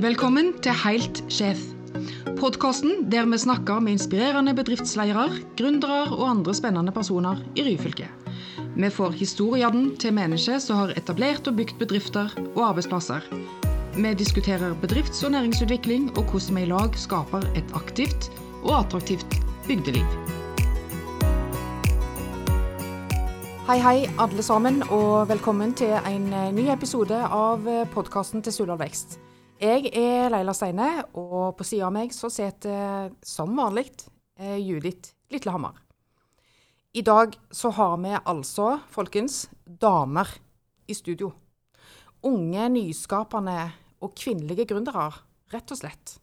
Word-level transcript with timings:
Velkommen 0.00 0.54
til 0.64 0.72
Helt 0.80 1.18
sjef. 1.28 1.58
Podkasten 2.38 3.10
der 3.12 3.26
vi 3.28 3.36
snakker 3.36 3.82
med 3.84 3.98
inspirerende 3.98 4.54
bedriftsledere, 4.56 5.26
gründere 5.58 5.98
og 6.14 6.22
andre 6.30 6.54
spennende 6.56 6.92
personer 6.92 7.42
i 7.52 7.66
Ryfylke. 7.66 8.06
Vi 8.76 8.90
får 8.90 9.18
historiene 9.20 9.98
til 10.00 10.16
mennesker 10.16 10.56
som 10.64 10.80
har 10.80 10.94
etablert 10.96 11.52
og 11.52 11.58
bygd 11.60 11.76
bedrifter 11.82 12.32
og 12.54 12.62
arbeidsplasser. 12.70 13.28
Vi 13.98 14.14
diskuterer 14.14 14.72
bedrifts- 14.80 15.20
og 15.24 15.36
næringsutvikling 15.36 16.16
og 16.16 16.32
hvordan 16.32 16.56
vi 16.56 16.62
i 16.62 16.72
lag 16.72 16.96
skaper 16.96 17.44
et 17.52 17.76
aktivt 17.76 18.32
og 18.62 18.78
attraktivt 18.78 19.40
bygdeliv. 19.68 20.06
Hei, 23.68 23.82
hei, 23.84 23.98
alle 24.18 24.42
sammen, 24.42 24.82
og 24.88 25.28
velkommen 25.28 25.74
til 25.74 25.92
en 25.92 26.32
eh, 26.32 26.52
ny 26.56 26.70
episode 26.72 27.20
av 27.20 27.68
podkasten 27.92 28.40
til 28.40 28.62
Suldal 28.62 28.80
Vekst. 28.80 29.20
Jeg 29.60 29.90
er 29.92 30.30
Leila 30.32 30.54
Steine, 30.56 30.86
og 31.20 31.50
på 31.58 31.66
sida 31.68 31.90
av 31.90 31.92
meg 31.92 32.14
så 32.16 32.30
sitter 32.32 33.10
som 33.20 33.50
vanlig 33.58 33.90
eh, 34.40 34.56
Judith 34.56 35.12
Litlehammer. 35.28 35.74
I 36.96 37.02
dag 37.04 37.36
så 37.52 37.68
har 37.76 37.98
vi 38.00 38.14
altså, 38.16 38.78
folkens, 38.88 39.50
damer 39.68 40.32
i 40.88 40.96
studio. 40.96 41.28
Unge, 42.24 42.70
nyskapende 42.72 43.58
og 44.00 44.16
kvinnelige 44.16 44.64
gründere, 44.72 45.10
rett 45.52 45.76
og 45.76 45.82
slett. 45.82 46.16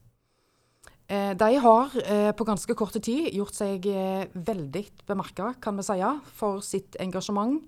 Eh, 1.06 1.38
de 1.38 1.54
har 1.62 1.94
eh, 2.08 2.34
på 2.34 2.50
ganske 2.50 2.74
kort 2.74 2.98
tid 2.98 3.30
gjort 3.38 3.54
seg 3.54 3.86
veldig 4.34 4.86
bemerka, 5.06 5.54
kan 5.62 5.78
vi 5.78 5.86
si, 5.86 6.02
for 6.42 6.66
sitt 6.66 6.98
engasjement 7.06 7.62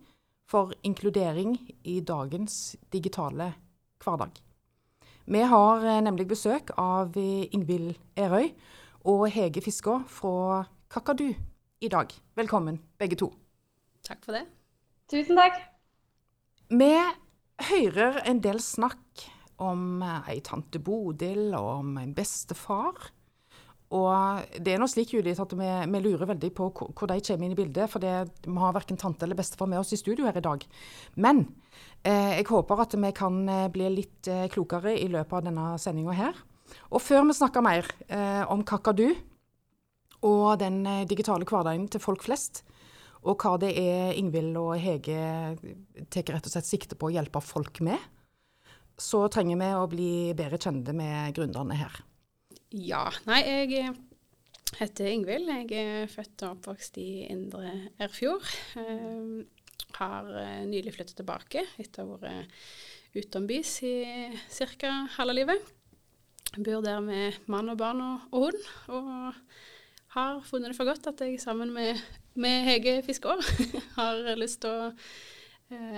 for 0.50 0.74
inkludering 0.82 1.60
i 1.86 2.02
dagens 2.02 2.74
digitale 2.90 3.54
hverdag. 4.02 4.49
Vi 5.30 5.42
har 5.46 5.84
nemlig 6.02 6.24
besøk 6.32 6.72
av 6.82 7.14
Ingvild 7.14 7.92
Erøy 8.18 8.48
og 9.06 9.28
Hege 9.30 9.62
Fiskå 9.62 10.00
fra 10.10 10.64
Kakadu 10.90 11.28
i 11.86 11.90
dag. 11.94 12.10
Velkommen, 12.34 12.80
begge 12.98 13.20
to. 13.22 13.28
Takk 14.02 14.24
for 14.26 14.34
det. 14.34 14.48
Tusen 15.14 15.38
takk. 15.38 15.60
Vi 16.74 16.90
hører 17.70 18.18
en 18.26 18.42
del 18.42 18.58
snakk 18.58 19.28
om 19.62 20.02
ei 20.02 20.40
tante 20.42 20.82
Bodil 20.82 21.54
og 21.54 21.70
om 21.76 21.94
en 22.02 22.16
bestefar. 22.18 23.12
Og 23.90 24.60
det 24.62 24.76
er 24.76 24.82
nå 24.82 24.86
slik 24.90 25.16
Judith, 25.16 25.42
at 25.42 25.54
vi, 25.58 25.68
vi, 25.90 26.02
lurer 26.04 26.30
veldig 26.30 26.50
på 26.54 26.68
hvor 26.78 27.10
de 27.10 27.18
kommer 27.26 27.48
inn 27.48 27.56
i 27.56 27.58
bildet. 27.58 27.90
For 27.90 28.04
det, 28.04 28.14
vi 28.46 28.58
har 28.62 28.76
verken 28.76 29.00
tante 29.02 29.26
eller 29.26 29.40
bestefar 29.40 29.70
med 29.72 29.82
oss 29.82 29.96
i 29.96 30.00
studio 30.00 30.28
her 30.28 30.38
i 30.38 30.46
dag. 30.46 30.66
Men 31.18 31.42
eh, 32.04 32.38
jeg 32.38 32.46
håper 32.52 32.84
at 32.86 32.94
vi 32.94 33.12
kan 33.18 33.42
eh, 33.50 33.66
bli 33.74 33.90
litt 33.96 34.30
eh, 34.30 34.46
klokere 34.54 34.94
i 34.94 35.10
løpet 35.10 35.40
av 35.40 35.48
denne 35.50 35.72
sendinga 35.82 36.14
her. 36.20 36.38
Og 36.94 37.02
før 37.02 37.26
vi 37.26 37.38
snakker 37.40 37.66
mer 37.66 37.90
eh, 38.14 38.44
om 38.52 38.62
Kakadu 38.68 39.08
og 40.26 40.60
den 40.62 40.84
eh, 40.86 41.08
digitale 41.10 41.48
hverdagen 41.50 41.88
til 41.90 42.04
folk 42.04 42.26
flest, 42.28 42.64
og 43.26 43.42
hva 43.42 43.58
det 43.60 43.74
er 43.76 44.14
Ingvild 44.20 44.56
og 44.60 44.78
Hege 44.80 45.56
tar 46.08 46.30
rett 46.32 46.46
og 46.46 46.54
slett 46.54 46.70
sikte 46.70 46.96
på 46.96 47.10
å 47.10 47.14
hjelpe 47.18 47.42
folk 47.44 47.82
med, 47.84 47.98
så 49.00 49.26
trenger 49.32 49.60
vi 49.60 49.74
å 49.76 49.90
bli 49.92 50.12
bedre 50.38 50.60
kjente 50.62 50.96
med 50.96 51.34
gründerne 51.36 51.76
her. 51.80 52.00
Ja. 52.70 53.08
Nei, 53.26 53.40
jeg 53.48 53.94
heter 54.78 55.08
Ingvild. 55.10 55.50
Jeg 55.50 55.74
er 55.74 56.12
født 56.12 56.44
og 56.46 56.60
oppvokst 56.60 57.00
i 57.02 57.26
Indre 57.26 57.72
Erfjord. 57.98 58.46
Uh, 58.78 59.42
har 59.98 60.28
uh, 60.30 60.60
nylig 60.70 60.94
flyttet 60.94 61.18
tilbake 61.18 61.64
etter 61.82 62.06
å 62.06 62.14
ha 62.14 62.20
vært 62.28 63.18
utenbys 63.18 63.72
i 63.90 63.94
ca. 64.78 64.92
halve 65.16 65.34
livet. 65.34 65.72
Bor 66.60 66.84
der 66.86 67.02
med 67.02 67.40
mann 67.50 67.74
og 67.74 67.80
barn 67.82 68.04
og, 68.06 68.28
og 68.30 68.46
hund. 68.46 68.70
Og 68.94 70.14
har 70.14 70.38
funnet 70.46 70.70
det 70.70 70.78
for 70.78 70.90
godt 70.90 71.10
at 71.10 71.24
jeg 71.26 71.42
sammen 71.42 71.74
med, 71.74 71.98
med 72.38 72.68
Hege 72.70 73.00
Fiskår 73.06 73.42
har 73.98 74.22
lyst 74.38 74.62
til 74.62 74.78
å 74.78 74.92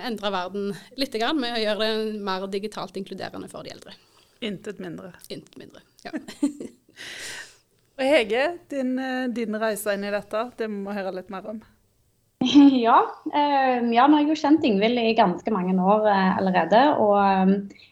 endre 0.08 0.32
verden 0.32 0.72
litt 1.00 1.16
med 1.36 1.52
å 1.56 1.62
gjøre 1.62 1.84
det 1.84 2.24
mer 2.24 2.48
digitalt 2.52 2.96
inkluderende 3.00 3.52
for 3.52 3.68
de 3.68 3.76
eldre. 3.76 3.96
Intet 4.42 4.80
mindre. 4.82 5.12
Intet 5.30 5.58
mindre, 5.62 5.84
ja. 6.02 6.12
og 7.98 8.02
Hege, 8.02 8.48
din, 8.74 8.96
eh, 8.98 9.28
din, 9.30 9.58
reise 9.62 9.94
inn 9.94 10.08
i 10.08 10.14
dette, 10.14 10.48
det 10.58 10.70
må 10.72 10.90
vi 10.90 10.98
høre 10.98 11.14
litt 11.20 11.30
mer 11.34 11.54
om. 11.54 11.62
Ja, 12.82 13.04
eh, 13.38 13.84
ja 13.94 14.08
nå 14.10 14.18
har 14.18 14.24
jeg 14.24 14.32
jo 14.32 14.40
kjent 14.40 14.64
Ingvild 14.66 14.98
i 14.98 15.14
ganske 15.14 15.54
mange 15.54 15.76
år 15.78 16.08
eh, 16.10 16.32
allerede. 16.40 16.80
Og 17.04 17.20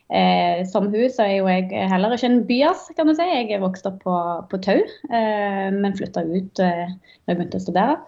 eh, 0.10 0.64
som 0.72 0.88
hun 0.90 1.14
så 1.14 1.28
er 1.28 1.36
jo 1.36 1.52
jeg 1.52 1.86
heller 1.92 2.16
ikke 2.16 2.32
en 2.32 2.42
byas, 2.50 2.88
kan 2.98 3.06
du 3.06 3.14
si. 3.14 3.28
Jeg 3.30 3.52
er 3.54 3.62
vokst 3.62 3.86
opp 3.86 4.02
på, 4.08 4.18
på 4.50 4.62
Tau, 4.66 4.82
eh, 5.14 5.70
men 5.76 5.94
flytta 6.02 6.26
ut 6.26 6.64
eh, 6.66 6.90
når 6.90 7.30
jeg 7.30 7.42
begynte 7.44 7.62
å 7.62 7.66
studere. 7.68 8.00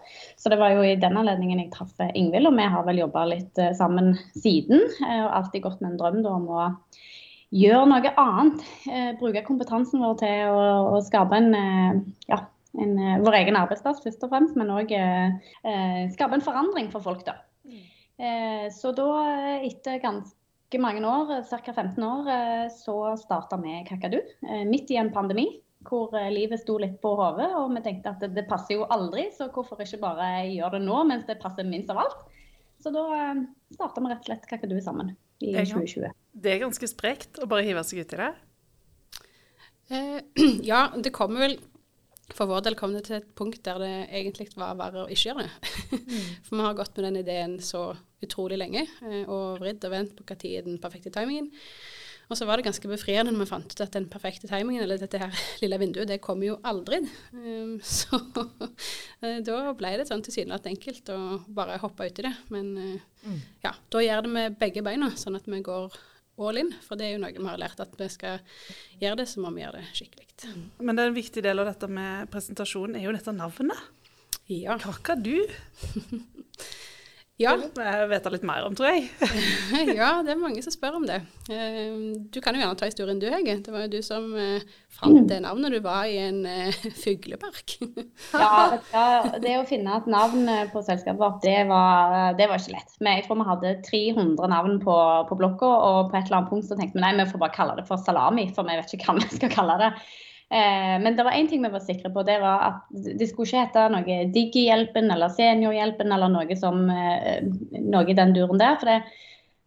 Så 0.41 0.49
det 0.49 0.57
var 0.63 0.73
jo 0.73 0.81
i 0.81 0.97
den 0.97 1.21
anledningen 1.21 1.61
jeg 1.61 1.69
traff 1.77 1.93
Ingvild, 2.09 2.49
og 2.49 2.57
vi 2.57 2.67
har 2.73 2.89
vel 2.89 3.05
jobba 3.05 3.27
litt 3.35 3.65
sammen 3.77 4.15
siden. 4.33 4.81
og 5.05 5.29
alltid 5.29 5.67
gått 5.69 5.85
med 5.85 5.93
en 5.93 6.01
drøm 6.01 6.23
da, 6.25 6.33
om 6.41 6.49
å 6.49 6.71
gjøre 7.51 7.87
noe 7.89 8.13
annet. 8.21 8.65
Eh, 8.87 9.11
bruke 9.19 9.43
kompetansen 9.47 10.01
vår 10.03 10.17
til 10.21 10.51
å, 10.51 10.65
å 10.95 10.99
skape 11.03 11.37
en, 11.37 11.53
eh, 11.55 12.01
ja, 12.31 12.41
en, 12.79 12.97
eh, 12.97 13.21
vår 13.23 13.39
egen 13.41 13.59
arbeidsplass 13.59 14.03
først 14.03 14.23
og 14.25 14.33
fremst, 14.33 14.59
men 14.59 14.71
òg 14.73 14.91
eh, 14.95 16.05
skape 16.13 16.37
en 16.37 16.45
forandring 16.45 16.91
for 16.93 17.03
folk. 17.03 17.25
da. 17.27 17.39
Eh, 18.21 18.67
så 18.73 18.93
da, 18.95 19.07
etter 19.59 19.99
ganske 20.03 20.79
mange 20.79 21.03
år, 21.07 21.41
ca. 21.49 21.73
15 21.73 22.05
år, 22.07 22.31
så 22.71 23.15
starta 23.19 23.59
vi 23.59 23.81
Kakadu. 23.89 24.21
midt 24.69 24.91
i 24.91 24.99
en 25.01 25.11
pandemi 25.11 25.49
hvor 25.83 26.13
livet 26.29 26.61
sto 26.61 26.77
litt 26.77 26.99
på 27.01 27.15
hodet. 27.17 27.49
Og 27.57 27.73
vi 27.73 27.81
tenkte 27.81 28.13
at 28.13 28.21
det, 28.21 28.35
det, 28.37 28.47
passer 28.47 28.77
jo 28.77 28.85
aldri, 28.93 29.27
så 29.33 29.49
hvorfor 29.49 29.81
ikke 29.81 30.03
bare 30.03 30.29
gjøre 30.47 30.77
det 30.77 30.85
nå 30.85 31.01
mens 31.09 31.25
det 31.27 31.41
passer 31.41 31.67
minst 31.67 31.89
av 31.91 32.05
alt. 32.05 32.23
Så 32.81 32.93
da 32.93 33.33
starta 33.73 34.01
vi 34.01 34.13
rett 34.13 34.23
og 34.23 34.29
slett 34.29 34.47
Kakadu 34.47 34.79
sammen 34.81 35.11
i 35.41 35.51
2020. 35.57 36.13
Det 36.31 36.53
er 36.53 36.63
ganske 36.63 36.89
sprekt 36.89 37.41
å 37.41 37.49
bare 37.49 37.65
hive 37.67 37.83
seg 37.87 38.03
uti 38.05 38.19
det? 38.19 38.31
Eh, 39.91 40.19
ja, 40.71 40.85
det 40.95 41.13
kommer 41.15 41.47
vel 41.47 41.57
For 42.31 42.47
vår 42.47 42.63
del 42.63 42.77
kom 42.79 42.93
det 42.95 43.03
til 43.09 43.17
et 43.17 43.31
punkt 43.35 43.59
der 43.65 43.81
det 43.81 43.95
egentlig 44.07 44.47
var 44.55 44.77
verre 44.79 45.03
å 45.03 45.09
ikke 45.11 45.31
gjøre 45.31 45.47
det. 45.47 45.73
Mm. 45.91 46.29
For 46.45 46.55
vi 46.55 46.63
har 46.63 46.77
gått 46.79 46.95
med 46.95 47.07
den 47.09 47.21
ideen 47.25 47.57
så 47.65 47.89
utrolig 48.23 48.59
lenge 48.61 48.85
eh, 48.85 49.25
og 49.25 49.59
vridd 49.63 49.83
og 49.87 49.95
vendt 49.95 50.15
på 50.15 50.27
når 50.29 50.69
den 50.69 50.79
perfekte 50.81 51.11
timingen. 51.13 51.49
Og 52.31 52.37
så 52.39 52.45
var 52.47 52.57
det 52.57 52.63
ganske 52.69 52.87
befriende 52.87 53.33
når 53.33 53.43
vi 53.43 53.49
fant 53.49 53.73
ut 53.73 53.81
at 53.83 53.95
den 53.97 54.05
perfekte 54.11 54.47
timingen, 54.47 54.85
eller 54.85 54.99
dette 55.01 55.19
her 55.19 55.41
lille 55.63 55.79
vinduet, 55.81 56.07
det 56.07 56.21
kommer 56.23 56.47
jo 56.47 56.59
aldri. 56.63 57.01
Um, 57.35 57.73
så 57.97 58.21
uh, 58.21 59.39
da 59.43 59.57
ble 59.75 59.97
det 59.99 60.07
sånn 60.07 60.23
tilsynelatende 60.23 60.77
enkelt 60.77 61.11
å 61.11 61.19
bare 61.51 61.79
hoppe 61.83 62.07
uti 62.07 62.23
det. 62.23 62.31
Men 62.53 62.71
uh, 62.77 63.09
mm. 63.27 63.41
ja, 63.65 63.75
da 63.91 64.05
gjør 64.05 64.25
det 64.27 64.33
med 64.37 64.57
begge 64.61 64.85
beina, 64.85 65.11
sånn 65.19 65.35
at 65.39 65.49
vi 65.51 65.59
går 65.65 65.99
all 66.41 66.61
in. 66.61 66.71
For 66.85 66.95
det 66.99 67.09
er 67.09 67.17
jo 67.17 67.23
noe 67.25 67.35
vi 67.35 67.49
har 67.49 67.59
lært 67.59 67.83
at 67.83 67.99
vi 67.99 68.07
skal 68.09 68.39
gjøre 69.01 69.19
det, 69.21 69.27
så 69.27 69.43
må 69.43 69.51
vi 69.51 69.65
gjøre 69.65 69.81
det 69.81 69.89
skikkelig. 69.99 70.29
Mm. 70.47 70.67
Men 70.87 70.95
det 70.95 71.03
er 71.03 71.11
en 71.11 71.19
viktig 71.19 71.43
del 71.45 71.61
av 71.61 71.67
dette 71.67 71.91
med 71.91 72.31
presentasjonen 72.31 72.95
er 72.97 73.09
jo 73.09 73.17
dette 73.17 73.35
navnet. 73.35 73.89
Ja. 74.51 74.79
Kakadu. 74.79 75.35
Ja. 77.39 77.55
Det 77.57 77.71
må 77.73 77.85
jeg 77.85 78.09
vite 78.11 78.31
litt 78.33 78.43
mer 78.45 78.65
om, 78.67 78.75
tror 78.77 78.91
jeg. 78.91 79.07
ja, 79.97 80.09
det 80.25 80.33
er 80.33 80.39
mange 80.39 80.61
som 80.61 80.73
spør 80.73 80.99
om 80.99 81.05
det. 81.07 81.21
Ehm, 81.49 82.27
du 82.29 82.37
kan 82.43 82.53
jo 82.53 82.61
gjerne 82.61 82.77
ta 82.77 82.89
historien 82.89 83.21
du, 83.21 83.27
Hege. 83.33 83.55
Det 83.65 83.73
var 83.73 83.85
jo 83.85 83.91
du 83.95 83.99
som 84.05 84.27
eh, 84.37 84.65
fant 84.93 85.25
det 85.29 85.39
navnet. 85.45 85.73
Du 85.73 85.79
var 85.85 86.05
i 86.09 86.19
en 86.21 86.43
uh, 86.45 86.85
fuglepark. 87.03 87.77
ja, 88.43 89.31
det 89.41 89.55
å 89.57 89.65
finne 89.69 89.97
et 89.97 90.09
navn 90.11 90.45
eh, 90.51 90.67
på 90.73 90.83
selskapet 90.85 91.21
vårt, 91.21 91.41
det 91.45 91.65
var, 91.71 92.35
det 92.37 92.49
var 92.51 92.61
ikke 92.61 92.75
lett. 92.75 92.97
jeg 92.99 93.25
tror 93.25 93.41
vi 93.41 93.49
hadde 93.49 93.75
300 93.89 94.51
navn 94.53 94.81
på, 94.83 94.97
på 95.29 95.39
blokka, 95.39 95.71
og 95.71 96.11
på 96.11 96.19
et 96.19 96.27
eller 96.27 96.41
annet 96.41 96.53
punkt 96.53 96.69
så 96.69 96.77
tenkte 96.77 96.99
vi 96.99 97.05
nei, 97.05 97.15
vi 97.23 97.29
får 97.31 97.41
bare 97.41 97.57
kalle 97.57 97.79
det 97.79 97.87
for 97.89 98.01
salami, 98.01 98.51
for 98.53 98.69
vi 98.69 98.77
vet 98.77 98.97
ikke 98.97 99.09
hva 99.09 99.17
vi 99.21 99.39
skal 99.39 99.55
kalle 99.55 99.79
det. 99.81 99.91
Eh, 100.51 100.99
men 100.99 101.15
det 101.15 101.23
var 101.23 101.31
én 101.31 101.47
ting 101.47 101.63
vi 101.63 101.69
var 101.71 101.79
sikre 101.79 102.09
på. 102.11 102.23
Det 102.27 102.37
var 102.43 102.63
at 102.67 102.79
det 102.91 103.29
skulle 103.29 103.47
ikke 103.47 103.61
hete 103.63 103.87
noe 103.93 104.21
Digihjelpen 104.35 105.11
eller 105.13 105.31
Seniorhjelpen 105.31 106.11
eller 106.11 106.31
noe, 106.33 106.57
som, 106.59 106.89
eh, 106.91 107.45
noe 107.79 108.03
i 108.11 108.17
den 108.17 108.33
duren 108.35 108.59
der. 108.59 108.75
For 108.81 108.91
det, 108.91 108.97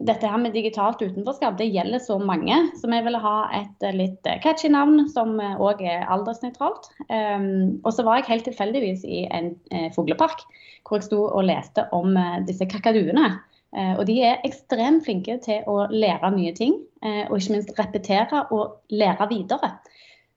dette 0.05 0.29
her 0.29 0.43
med 0.43 0.53
digitalt 0.53 1.01
utenforskap 1.01 1.57
det 1.57 1.71
gjelder 1.73 2.03
så 2.05 2.19
mange. 2.21 2.59
Så 2.77 2.91
vi 2.91 3.01
ville 3.07 3.23
ha 3.23 3.49
et 3.57 3.87
litt 3.97 4.29
catchy 4.45 4.69
navn 4.69 5.07
som 5.09 5.39
òg 5.41 5.81
er 5.81 6.05
aldersnøytralt. 6.13 6.91
Um, 7.09 7.81
og 7.85 7.95
så 7.95 8.05
var 8.05 8.21
jeg 8.21 8.29
helt 8.29 8.49
tilfeldigvis 8.51 9.07
i 9.09 9.25
en 9.31 9.55
uh, 9.73 9.89
fuglepark 9.95 10.45
hvor 10.85 11.01
jeg 11.01 11.09
sto 11.09 11.23
og 11.31 11.47
leste 11.49 11.87
om 11.97 12.19
uh, 12.19 12.43
disse 12.45 12.67
kakaduene. 12.69 13.39
Uh, 13.73 13.95
og 13.95 14.05
de 14.11 14.19
er 14.27 14.45
ekstremt 14.45 15.07
flinke 15.07 15.39
til 15.47 15.65
å 15.71 15.87
lære 15.89 16.35
nye 16.37 16.53
ting, 16.55 16.77
og 17.05 17.37
ikke 17.37 17.53
minst 17.53 17.73
repetere 17.77 18.47
og 18.55 18.79
lære 18.89 19.27
videre. 19.29 19.75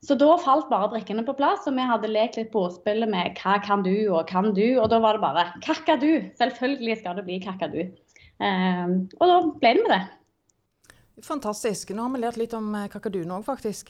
Så 0.05 0.13
da 0.19 0.29
falt 0.37 0.67
bare 0.69 0.91
brikkene 0.91 1.23
på 1.25 1.33
plass, 1.39 1.65
og 1.65 1.73
vi 1.73 1.85
hadde 1.89 2.09
lekt 2.11 2.37
litt 2.37 2.51
på 2.53 2.67
ordspillet 2.67 3.09
med 3.09 3.39
hva 3.41 3.57
kan 3.65 3.81
du 3.85 3.95
og 4.13 4.27
kan 4.29 4.51
du, 4.53 4.77
og 4.77 4.91
da 4.93 4.99
var 5.01 5.17
det 5.17 5.23
bare 5.23 5.45
kakadu. 5.65 6.11
Selvfølgelig 6.37 6.99
skal 6.99 7.17
det 7.17 7.25
bli 7.25 7.39
kakadu. 7.41 7.79
Eh, 8.37 8.93
og 9.17 9.25
da 9.25 9.39
ble 9.57 9.73
det 9.79 9.85
med 9.87 9.93
det. 9.95 10.03
Fantastisk. 11.25 11.95
Nå 11.97 12.05
har 12.05 12.13
vi 12.13 12.21
lært 12.21 12.37
litt 12.37 12.53
om 12.53 12.69
eh, 12.77 12.89
kakaduen 12.93 13.33
òg, 13.33 13.45
faktisk. 13.47 13.89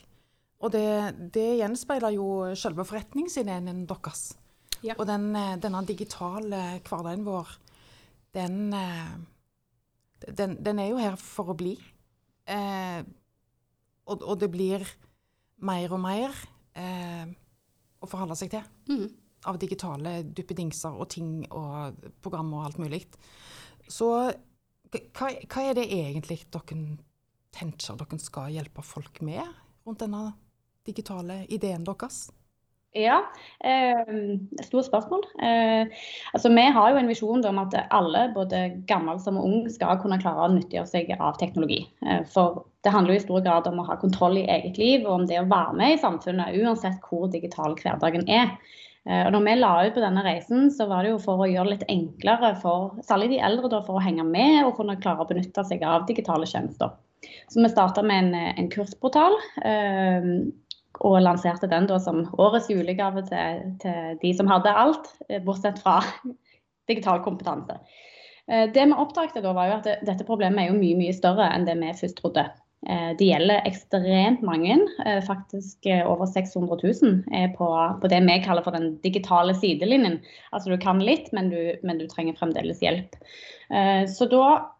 Og 0.63 0.71
det, 0.73 0.87
det 1.35 1.57
gjenspeiler 1.59 2.15
jo 2.15 2.27
selve 2.57 2.85
forretningsideen 2.87 3.83
deres. 3.89 4.29
Ja. 4.85 4.95
Og 4.97 5.05
den, 5.09 5.33
eh, 5.35 5.57
denne 5.61 5.83
digitale 5.85 6.79
hverdagen 6.87 7.25
vår, 7.27 7.51
den, 8.37 8.73
eh, 8.73 10.31
den, 10.31 10.55
den 10.63 10.79
er 10.79 10.91
jo 10.93 11.01
her 11.01 11.19
for 11.19 11.51
å 11.51 11.57
bli. 11.57 11.75
Eh, 12.47 13.03
og, 14.07 14.23
og 14.23 14.39
det 14.39 14.49
blir 14.53 14.87
mer 15.65 15.93
og 15.93 16.01
mer 16.03 16.35
eh, 16.77 17.25
å 17.97 18.09
forholde 18.09 18.37
seg 18.37 18.51
til. 18.53 18.67
Mm. 18.91 19.07
Av 19.47 19.59
digitale 19.61 20.19
duppedingser 20.25 20.97
og 20.97 21.09
ting 21.13 21.31
og 21.47 21.97
programmer 22.23 22.61
og 22.61 22.69
alt 22.69 22.81
mulig. 22.81 23.03
Så 23.87 24.09
hva, 24.91 25.29
hva 25.29 25.63
er 25.63 25.77
det 25.77 25.87
egentlig 25.91 26.41
dere 26.53 26.81
tenker 27.57 27.99
dere 27.99 28.19
skal 28.21 28.53
hjelpe 28.53 28.83
folk 28.85 29.21
med 29.25 29.43
rundt 29.87 30.03
denne 30.03 30.23
digitale 30.87 31.43
ideen 31.53 31.85
deres? 31.87 32.27
Ja, 32.97 33.19
eh, 33.59 34.07
stort 34.65 34.87
spørsmål. 34.87 35.21
Eh, 35.43 35.87
altså, 36.33 36.49
vi 36.49 36.63
har 36.77 36.89
jo 36.91 36.97
en 36.97 37.11
visjon 37.11 37.45
om 37.45 37.59
at 37.61 37.75
alle, 37.93 38.23
både 38.33 38.63
gammel 38.89 39.19
som 39.21 39.37
ung, 39.37 39.67
skal 39.69 39.99
kunne 40.01 40.17
klare 40.21 40.47
å 40.47 40.55
nyttiggjøre 40.55 40.89
seg 40.89 41.13
av 41.19 41.37
teknologi. 41.37 41.83
Eh, 42.05 42.23
for 42.33 42.65
det 42.81 42.93
handler 42.95 43.13
jo 43.15 43.21
i 43.21 43.25
stor 43.27 43.45
grad 43.45 43.69
om 43.69 43.83
å 43.83 43.87
ha 43.87 43.99
kontroll 44.01 44.39
i 44.41 44.47
eget 44.49 44.81
liv 44.81 45.05
og 45.05 45.13
om 45.19 45.29
det 45.29 45.39
å 45.41 45.47
være 45.49 45.77
med 45.77 45.93
i 45.93 46.01
samfunnet, 46.01 46.57
uansett 46.57 46.99
hvor 47.05 47.29
digital 47.31 47.77
hverdagen 47.77 48.25
er. 48.25 48.55
Eh, 49.07 49.23
og 49.27 49.33
når 49.35 49.45
vi 49.45 49.57
la 49.61 49.73
ut 49.85 49.95
på 49.95 50.03
denne 50.03 50.23
reisen, 50.25 50.71
så 50.73 50.87
var 50.89 51.05
det 51.05 51.13
jo 51.13 51.23
for 51.23 51.43
å 51.43 51.49
gjøre 51.49 51.69
det 51.69 51.75
litt 51.77 51.89
enklere 51.93 52.55
for 52.63 52.97
særlig 53.07 53.35
de 53.35 53.43
eldre 53.49 53.71
da, 53.71 53.83
for 53.85 53.99
å 53.99 54.03
henge 54.03 54.25
med 54.27 54.63
og 54.65 54.75
kunne 54.79 54.97
klare 55.03 55.23
å 55.23 55.29
benytte 55.29 55.63
seg 55.67 55.85
av 55.85 56.07
digitale 56.09 56.49
tjenester. 56.49 56.97
Så 57.51 57.61
vi 57.61 57.69
starta 57.71 58.03
med 58.05 58.25
en, 58.25 58.55
en 58.57 58.71
kursportal. 58.71 59.37
Eh, 59.65 60.31
og 61.05 61.21
lanserte 61.21 61.69
den 61.69 61.87
da 61.89 61.99
som 62.01 62.25
årets 62.39 62.69
julegave 62.71 63.23
til, 63.27 63.63
til 63.81 64.19
de 64.21 64.33
som 64.37 64.49
hadde 64.51 64.73
alt, 64.73 65.09
eh, 65.29 65.41
bortsett 65.43 65.81
fra 65.83 65.99
digital 66.91 67.23
kompetanse. 67.25 67.79
Eh, 68.47 68.67
Det 68.73 68.85
vi 68.85 68.93
oppdaget 68.93 69.43
da 69.43 69.53
var 69.53 69.71
jo 69.71 69.81
at 69.81 70.05
dette 70.07 70.27
problemet 70.27 70.63
er 70.63 70.71
jo 70.71 70.79
mye 70.79 70.97
mye 70.99 71.15
større 71.15 71.49
enn 71.53 71.67
det 71.67 71.77
vi 71.81 71.91
først 71.99 72.21
trodde. 72.21 72.47
Eh, 72.87 73.11
Det 73.19 73.27
gjelder 73.27 73.67
ekstremt 73.69 74.45
mange, 74.45 74.79
faktisk 75.27 75.89
over 76.05 76.25
600 76.25 76.79
000 76.83 77.23
er 77.33 77.53
på, 77.57 77.67
på 78.01 78.07
det 78.11 78.23
vi 78.25 78.39
kaller 78.45 78.65
for 78.65 78.77
den 78.77 78.95
digitale 79.03 79.55
sidelinjen. 79.57 80.21
Altså 80.53 80.71
du 80.71 80.77
kan 80.81 80.99
litt, 81.03 81.31
men 81.33 81.49
du, 81.49 81.75
men 81.83 81.97
du 81.97 82.07
trenger 82.07 82.37
fremdeles 82.37 82.81
hjelp. 82.81 83.15
Så 84.07 84.29
da 84.31 84.76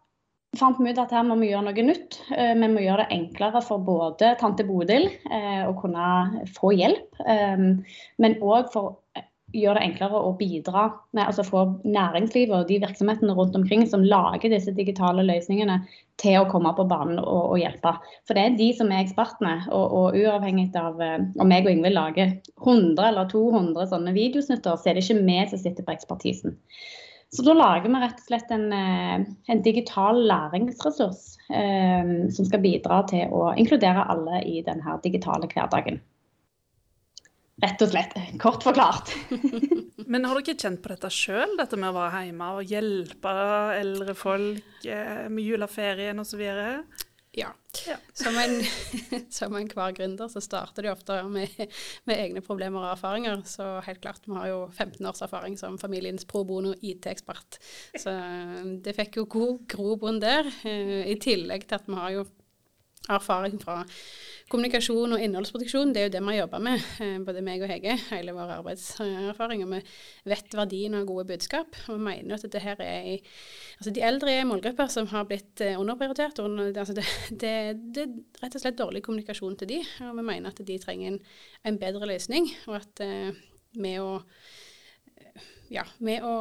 fant 0.56 0.78
vi 0.80 0.92
ut 0.92 1.00
at 1.00 1.12
her 1.12 1.26
må 1.28 1.36
vi 1.40 1.50
gjøre 1.52 1.66
noe 1.68 1.86
nytt. 1.90 2.20
Eh, 2.32 2.54
Vi 2.56 2.68
må 2.72 2.84
gjøre 2.84 3.04
det 3.04 3.18
enklere 3.18 3.62
for 3.64 3.84
både 3.84 4.34
tante 4.40 4.64
Bodil 4.68 5.10
eh, 5.30 5.64
å 5.68 5.74
kunne 5.78 6.44
få 6.56 6.72
hjelp, 6.76 7.20
eh, 7.26 7.66
men 8.18 8.38
òg 8.40 8.72
for 8.72 8.88
å 8.88 8.96
gjøre 9.56 9.80
det 9.80 9.86
enklere 9.86 10.18
å 10.20 10.34
bidra, 10.36 10.82
med 11.16 11.24
altså 11.24 11.44
få 11.46 11.62
næringslivet 11.88 12.52
og 12.52 12.66
de 12.68 12.76
virksomhetene 12.82 13.32
rundt 13.32 13.56
omkring 13.56 13.86
som 13.88 14.04
lager 14.04 14.52
disse 14.52 14.74
digitale 14.76 15.24
løsningene, 15.24 15.78
til 16.20 16.36
å 16.36 16.48
komme 16.50 16.74
på 16.76 16.84
banen 16.90 17.16
og, 17.22 17.54
og 17.54 17.60
hjelpe. 17.62 17.94
For 18.28 18.36
det 18.36 18.44
er 18.44 18.58
de 18.58 18.68
som 18.76 18.92
er 18.92 19.06
ekspertene, 19.06 19.54
og, 19.72 19.96
og 20.00 20.18
uavhengig 20.20 20.68
av 20.76 21.00
om 21.00 21.54
jeg 21.54 21.64
og 21.64 21.72
Ingvild 21.72 21.96
lager 21.96 22.34
100 22.60 23.08
eller 23.08 23.32
200 23.32 23.88
sånne 23.94 24.16
videosnutter, 24.16 24.76
så 24.76 24.90
er 24.90 24.98
det 24.98 25.06
ikke 25.06 25.24
vi 25.24 25.40
som 25.48 25.64
sitter 25.64 25.86
på 25.86 25.96
ekspertisen. 25.96 26.58
Så 27.34 27.44
da 27.44 27.52
lager 27.52 27.92
vi 27.92 28.00
rett 28.00 28.20
og 28.22 28.28
slett 28.30 28.52
en, 28.56 28.70
eh, 28.72 29.24
en 29.52 29.62
digital 29.64 30.22
læringsressurs 30.30 31.24
eh, 31.52 32.12
som 32.32 32.46
skal 32.48 32.62
bidra 32.64 33.02
til 33.10 33.34
å 33.34 33.50
inkludere 33.60 34.06
alle 34.08 34.40
i 34.48 34.62
denne 34.64 34.96
digitale 35.04 35.50
hverdagen. 35.52 36.00
Rett 37.58 37.82
og 37.82 37.90
slett. 37.90 38.14
Kort 38.40 38.62
forklart. 38.62 39.12
Men 40.08 40.24
har 40.24 40.38
dere 40.38 40.54
kjent 40.54 40.80
på 40.80 40.92
dette 40.92 41.10
sjøl, 41.12 41.56
dette 41.58 41.76
med 41.76 41.90
å 41.90 41.98
være 41.98 42.22
hjemme 42.28 42.50
og 42.54 42.70
hjelpe 42.70 43.34
eldre 43.76 44.14
folk 44.16 44.86
eh, 44.86 45.26
med 45.28 45.44
juleferien 45.44 46.22
osv.? 46.22 46.44
Ja. 47.38 47.54
Ja. 47.86 47.96
Som, 48.16 48.36
en, 48.40 48.56
som 49.38 49.54
enhver 49.58 49.92
gründer 49.94 50.30
så 50.32 50.40
starter 50.42 50.86
de 50.86 50.90
ofte 50.90 51.18
med, 51.30 51.52
med 52.08 52.18
egne 52.18 52.42
problemer 52.44 52.82
og 52.82 52.94
erfaringer. 52.96 53.44
Så 53.46 53.66
helt 53.86 54.02
klart, 54.02 54.24
vi 54.26 54.34
har 54.34 54.48
jo 54.50 54.60
15 54.72 55.06
års 55.06 55.22
erfaring 55.26 55.58
som 55.60 55.78
familiens 55.78 56.26
pro 56.28 56.42
bono 56.48 56.72
IT-ekspert. 56.80 57.60
Så 57.98 58.14
det 58.82 58.96
fikk 58.98 59.20
jo 59.20 59.28
god 59.30 59.62
grobunn 59.70 60.20
der. 60.24 60.50
eh, 60.66 61.06
I 61.12 61.18
tillegg 61.22 61.68
til 61.68 61.78
at 61.78 61.86
vi 61.88 62.00
har 62.00 62.16
jo 62.16 62.26
erfaring 63.08 63.58
fra 63.62 63.82
kommunikasjon 64.48 65.12
og 65.12 65.22
innholdsproduksjon. 65.22 65.92
Det 65.92 66.00
er 66.00 66.06
jo 66.08 66.12
det 66.14 66.22
vi 66.24 66.32
har 66.32 66.38
jobba 66.42 66.60
med, 66.64 66.84
eh, 67.04 67.18
både 67.24 67.42
meg 67.44 67.62
og 67.62 67.68
Hege, 67.68 67.96
hele 68.10 68.32
vår 68.36 68.54
arbeidserfaring. 68.58 69.64
Og 69.64 69.74
vi 69.74 69.80
vet 70.32 70.56
verdien 70.56 70.94
av 70.96 71.06
gode 71.08 71.26
budskap. 71.28 71.76
Og 71.88 71.98
vi 71.98 72.04
mener 72.06 72.34
at 72.34 72.46
dette 72.46 72.62
her 72.64 72.80
er 72.84 73.14
i 73.14 73.18
Altså 73.78 73.92
de 73.94 74.02
eldre 74.02 74.32
er 74.32 74.46
målgrupper 74.48 74.88
som 74.90 75.06
har 75.06 75.26
blitt 75.28 75.60
eh, 75.60 75.78
underprioritert. 75.78 76.40
Under- 76.42 76.72
altså 76.72 76.94
det, 76.94 77.04
det, 77.30 77.52
det 77.94 78.02
er 78.02 78.42
rett 78.42 78.56
og 78.56 78.64
slett 78.64 78.78
dårlig 78.78 79.04
kommunikasjon 79.06 79.56
til 79.60 79.68
de, 79.68 79.82
og 80.02 80.16
vi 80.16 80.24
mener 80.26 80.50
at 80.50 80.66
de 80.66 80.78
trenger 80.82 81.12
en, 81.12 81.20
en 81.64 81.78
bedre 81.78 82.08
løsning. 82.10 82.48
Og 82.66 82.80
at 82.80 83.04
eh, 83.04 83.36
med 83.78 84.00
å 84.02 84.16
ja, 85.70 85.84
med 86.00 86.24
å 86.24 86.34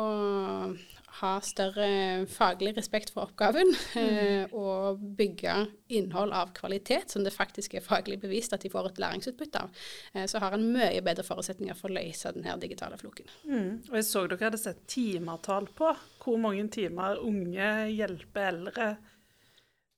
ha 1.18 1.32
større 1.42 2.26
faglig 2.30 2.76
respekt 2.78 3.10
for 3.14 3.26
oppgaven 3.28 3.72
eh, 3.98 4.52
og 4.54 5.00
bygge 5.18 5.56
innhold 5.98 6.34
av 6.36 6.52
kvalitet 6.58 7.14
som 7.14 7.24
det 7.26 7.34
faktisk 7.34 7.74
er 7.78 7.86
faglig 7.86 8.20
bevist 8.22 8.54
at 8.54 8.62
de 8.66 8.70
får 8.74 8.92
et 8.92 9.02
læringsutbytte 9.02 9.64
av, 9.66 9.72
eh, 10.14 10.28
så 10.30 10.42
har 10.44 10.54
en 10.58 10.68
mye 10.76 11.02
bedre 11.06 11.26
forutsetninger 11.26 11.78
for 11.80 11.90
å 11.90 11.98
løse 11.98 12.34
denne 12.36 12.58
digitale 12.62 13.00
floken. 13.02 13.30
Mm. 13.48 13.72
Og 13.90 13.96
jeg 14.00 14.08
så 14.10 14.26
dere 14.28 14.50
hadde 14.50 14.62
sett 14.62 14.84
timetall 14.92 15.70
på 15.78 15.94
hvor 16.24 16.38
mange 16.44 16.68
timer 16.74 17.22
unge 17.24 17.72
hjelper 17.96 18.52
eldre 18.52 18.90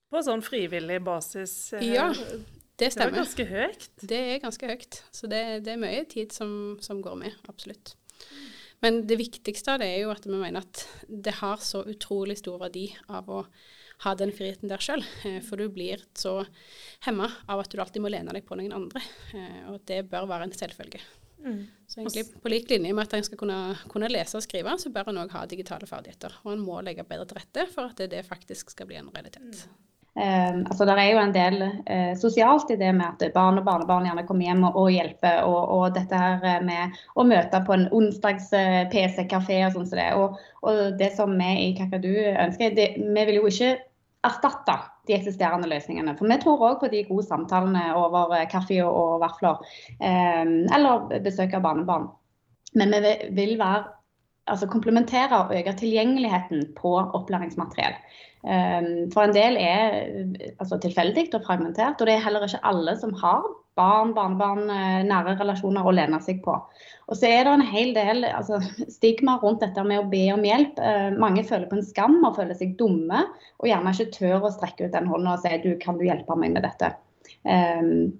på 0.10 0.24
sånn 0.25 0.42
frivillig 0.45 1.01
basis. 1.06 1.74
eh, 1.77 1.89
Ja, 1.94 2.10
Det 2.80 2.94
stemmer. 2.94 3.12
Det 3.12 3.18
er 3.18 3.24
ganske 3.24 3.45
høyt. 3.50 3.89
Det 4.07 4.19
er 4.33 4.38
ganske 4.39 4.68
høyt. 4.72 5.01
Så 5.12 5.27
det, 5.27 5.42
det 5.65 5.74
er 5.74 5.81
mye 5.81 6.06
tid 6.07 6.31
som, 6.31 6.77
som 6.80 7.01
går 7.04 7.18
med, 7.19 7.36
absolutt. 7.51 7.92
Men 8.81 9.02
det 9.08 9.18
viktigste 9.20 9.74
av 9.76 9.81
det 9.84 9.90
er 9.92 10.02
jo 10.06 10.14
at 10.14 10.26
vi 10.28 10.38
mener 10.40 10.64
at 10.64 10.86
det 11.10 11.34
har 11.42 11.60
så 11.64 11.81
utrolig 11.90 12.38
stor 12.40 12.60
verdi 12.62 12.86
av 13.12 13.28
å 13.30 13.42
ha 14.06 14.14
den 14.16 14.31
friheten 14.31 14.72
der 14.72 14.80
sjøl. 14.80 15.03
For 15.44 15.60
du 15.60 15.68
blir 15.75 16.06
så 16.15 16.38
hemma 17.03 17.27
av 17.51 17.60
at 17.60 17.72
du 17.74 17.82
alltid 17.84 18.03
må 18.06 18.12
lene 18.13 18.32
deg 18.36 18.46
på 18.48 18.56
noen 18.56 18.77
andre. 18.77 19.01
eh, 19.36 19.65
Og 19.74 19.82
det 19.89 20.06
bør 20.12 20.30
være 20.32 20.48
en 20.48 20.56
selvfølge. 20.56 21.01
Så 21.88 22.01
egentlig 22.01 22.25
på 22.44 22.51
lik 22.51 22.70
linje 22.72 22.94
med 22.94 23.08
at 23.08 23.13
en 23.15 23.24
skal 23.24 23.39
kunne, 23.39 23.60
kunne 23.92 24.10
lese 24.12 24.36
og 24.39 24.44
skrive, 24.44 24.74
så 24.80 24.92
bør 24.92 25.12
en 25.12 25.22
òg 25.24 25.32
ha 25.36 25.46
digitale 25.48 25.88
ferdigheter. 25.88 26.36
Og 26.44 26.53
en 26.53 26.63
må 26.63 26.80
legge 26.84 27.03
bedre 27.08 27.27
til 27.30 27.39
rette 27.39 27.68
for 27.72 27.92
at 27.92 28.01
det, 28.12 28.25
faktisk 28.27 28.72
skal 28.75 28.88
bli 28.89 29.00
en 29.00 29.12
realitet. 29.12 29.65
Eh, 30.16 30.56
altså, 30.58 30.86
det 30.86 30.96
er 30.98 31.10
jo 31.12 31.20
en 31.22 31.34
del 31.36 31.62
eh, 31.63 32.13
sosialt 32.20 32.72
i 32.74 32.78
det 32.80 32.89
med 32.98 33.06
at 33.06 33.34
barn 33.36 33.60
og 33.62 33.68
barnebarn 33.68 34.08
gjerne 34.10 34.25
kommer 34.28 34.48
hjem 34.50 34.63
og, 34.68 34.80
og 34.82 34.94
hjelper. 34.94 35.44
Og, 35.48 35.60
og 35.75 35.98
dette 35.98 36.22
her 36.22 36.48
eh, 36.56 36.63
med 36.66 36.98
å 37.16 37.25
møte 37.28 37.62
på 37.68 37.75
en 37.75 37.88
onsdags 37.96 38.50
eh, 38.58 38.82
PC-kafé 38.92 39.62
og 39.68 39.75
sånn 39.78 39.89
som 39.89 40.01
det. 40.01 40.10
Og, 40.18 40.39
og 40.66 40.82
det 41.00 41.12
som 41.18 41.36
vi 41.38 41.51
i 41.68 41.75
Kakadu 41.78 42.12
ønsker, 42.16 42.74
det, 42.78 42.89
vi 43.00 43.28
vil 43.30 43.42
jo 43.42 43.51
ikke 43.51 43.75
erstatte 44.28 44.75
de 45.08 45.16
eksisterende 45.16 45.70
løsningene. 45.72 46.18
For 46.20 46.28
vi 46.28 46.39
tror 46.42 46.66
òg 46.68 46.82
på 46.82 46.89
de 46.92 47.06
gode 47.08 47.28
samtalene 47.30 47.86
over 47.98 48.36
kaffe 48.51 48.82
og, 48.84 48.92
og 48.92 49.13
vafler. 49.24 49.62
Eh, 50.00 50.58
eller 50.75 51.22
besøk 51.24 51.56
av 51.56 51.63
barnebarn. 51.68 52.10
Men 52.78 52.94
vi 53.01 53.16
vil 53.38 53.56
være 53.62 53.99
altså 54.50 54.70
komplementere 54.70 55.44
og 55.44 55.53
øke 55.56 55.75
tilgjengeligheten 55.79 56.68
på 56.77 56.96
opplæringsmateriell. 57.00 57.98
Um, 58.39 59.10
for 59.12 59.27
en 59.27 59.34
del 59.36 59.58
er 59.60 59.98
altså, 60.62 60.77
tilfeldig 60.79 61.27
og 61.36 61.41
fragmentert, 61.44 62.00
og 62.00 62.08
det 62.08 62.15
er 62.15 62.24
heller 62.24 62.46
ikke 62.48 62.62
alle 62.63 62.94
som 63.00 63.12
har 63.20 63.44
barn, 63.79 64.13
barnebarn, 64.15 64.63
uh, 64.72 65.01
nære 65.08 65.36
relasjoner 65.41 65.84
å 65.84 65.91
lene 65.96 66.22
seg 66.24 66.39
på. 66.46 66.56
Og 67.10 67.20
så 67.20 67.27
er 67.27 67.44
det 67.44 67.58
en 67.58 67.65
hel 67.68 67.91
del 67.98 68.24
altså, 68.29 68.62
stigma 68.96 69.36
rundt 69.44 69.65
dette 69.65 69.84
med 69.84 70.00
å 70.03 70.08
be 70.12 70.24
om 70.36 70.48
hjelp. 70.48 70.79
Uh, 70.79 71.10
mange 71.20 71.44
føler 71.48 71.68
på 71.68 71.79
en 71.79 71.86
skam 71.86 72.22
og 72.24 72.39
føler 72.39 72.56
seg 72.56 72.77
dumme, 72.79 73.25
og 73.60 73.68
gjerne 73.68 73.96
ikke 73.96 74.15
tør 74.15 74.48
å 74.48 74.56
strekke 74.56 74.88
ut 74.88 74.96
den 74.96 75.12
hånda 75.12 75.36
og 75.36 75.44
si 75.44 75.60
du, 75.65 75.74
kan 75.84 76.00
du 76.00 76.08
hjelpe 76.08 76.39
meg 76.39 76.56
med 76.56 76.63
dette. 76.70 76.94
Um, 77.44 78.15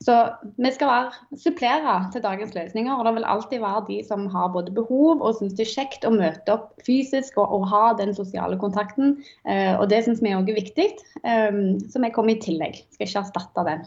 så 0.00 0.14
vi 0.56 0.70
skal 0.72 0.88
være, 0.88 1.36
supplere 1.36 1.94
til 2.12 2.22
dagens 2.24 2.54
løsninger, 2.56 2.92
og 2.94 3.04
det 3.04 3.12
vil 3.18 3.26
alltid 3.28 3.60
være 3.60 3.82
de 3.88 3.98
som 4.06 4.22
har 4.32 4.48
både 4.54 4.72
behov 4.72 5.20
og 5.20 5.34
syns 5.36 5.52
det 5.58 5.66
er 5.66 5.72
kjekt 5.74 6.06
å 6.08 6.12
møte 6.14 6.54
opp 6.54 6.70
fysisk 6.86 7.36
og, 7.36 7.52
og 7.52 7.66
ha 7.68 7.82
den 7.98 8.14
sosiale 8.16 8.56
kontakten. 8.60 9.18
Eh, 9.44 9.74
og 9.74 9.90
det 9.92 9.98
syns 10.06 10.22
vi 10.24 10.32
òg 10.32 10.48
er 10.48 10.56
viktig, 10.56 10.86
eh, 11.20 11.58
så 11.92 12.00
vi 12.00 12.12
kommer 12.16 12.32
i 12.32 12.40
tillegg. 12.40 12.80
Skal 12.94 13.10
ikke 13.10 13.24
erstatte 13.26 13.64
den. 13.68 13.82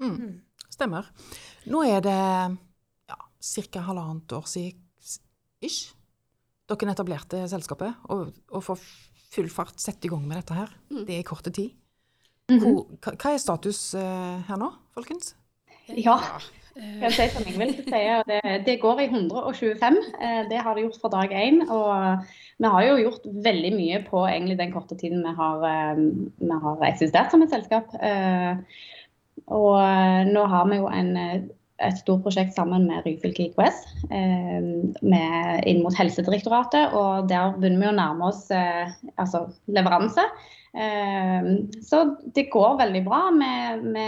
Mm. 0.00 0.30
Stemmer. 0.72 1.10
Nå 1.68 1.82
er 1.84 2.00
det 2.06 2.16
ja, 3.12 3.18
ca. 3.20 3.82
halvannet 3.90 4.32
år 4.38 4.48
siden 4.48 4.80
ish, 5.60 5.90
dere 6.70 6.94
etablerte 6.94 7.42
selskapet 7.52 8.08
og, 8.08 8.30
og 8.48 8.64
for 8.64 8.80
full 9.30 9.50
fart 9.52 9.76
sette 9.82 10.08
i 10.08 10.12
gang 10.14 10.24
med 10.24 10.40
dette 10.40 10.56
her. 10.56 10.72
Mm. 10.88 11.04
Det 11.04 11.18
er 11.18 11.28
korte 11.28 11.52
tid. 11.52 11.76
Hvor, 12.48 12.86
hva, 12.96 13.12
hva 13.12 13.34
er 13.34 13.44
status 13.44 13.82
eh, 14.00 14.40
her 14.48 14.58
nå, 14.58 14.72
folkens? 14.96 15.34
Ja. 15.98 16.16
Jeg 16.80 17.12
si 17.12 17.26
som 17.32 17.44
Ingvild 17.48 17.80
sier, 17.90 18.22
det, 18.28 18.40
det 18.64 18.76
går 18.80 19.02
i 19.02 19.08
125. 19.10 19.98
Eh, 20.22 20.42
Det 20.48 20.60
har 20.62 20.74
det 20.74 20.84
gjort 20.86 21.00
fra 21.02 21.10
dag 21.12 21.32
én. 21.34 21.60
Og 21.68 22.24
vi 22.60 22.70
har 22.72 22.86
jo 22.86 23.00
gjort 23.02 23.26
veldig 23.44 23.72
mye 23.74 24.02
på 24.06 24.24
den 24.56 24.72
korte 24.72 24.96
tiden 24.96 25.24
vi 25.26 25.34
har, 25.36 25.64
eh, 25.66 26.02
vi 26.38 26.60
har 26.64 26.84
eksistert 26.88 27.30
som 27.30 27.42
et 27.42 27.50
selskap. 27.50 27.92
Eh, 28.00 28.56
Og 29.50 29.80
nå 30.30 30.42
har 30.46 30.66
vi 30.68 30.76
jo 30.76 30.86
en, 30.86 31.16
et 31.16 31.96
stort 31.98 32.22
prosjekt 32.22 32.54
sammen 32.54 32.86
med 32.86 33.02
Ryfylke 33.06 33.48
IKS 33.48 33.80
med, 34.10 35.64
inn 35.66 35.80
mot 35.82 35.96
Helsedirektoratet. 35.96 36.92
Og 36.94 37.26
der 37.28 37.56
begynner 37.56 37.80
vi 37.80 37.88
å 37.88 37.96
nærme 37.96 38.28
oss 38.28 38.44
altså 38.52 39.46
leveranse. 39.66 40.22
Eh, 40.72 41.46
Så 41.82 42.02
det 42.34 42.46
går 42.52 42.78
veldig 42.78 43.04
bra. 43.04 43.20
Vi, 43.34 43.52
vi 43.96 44.06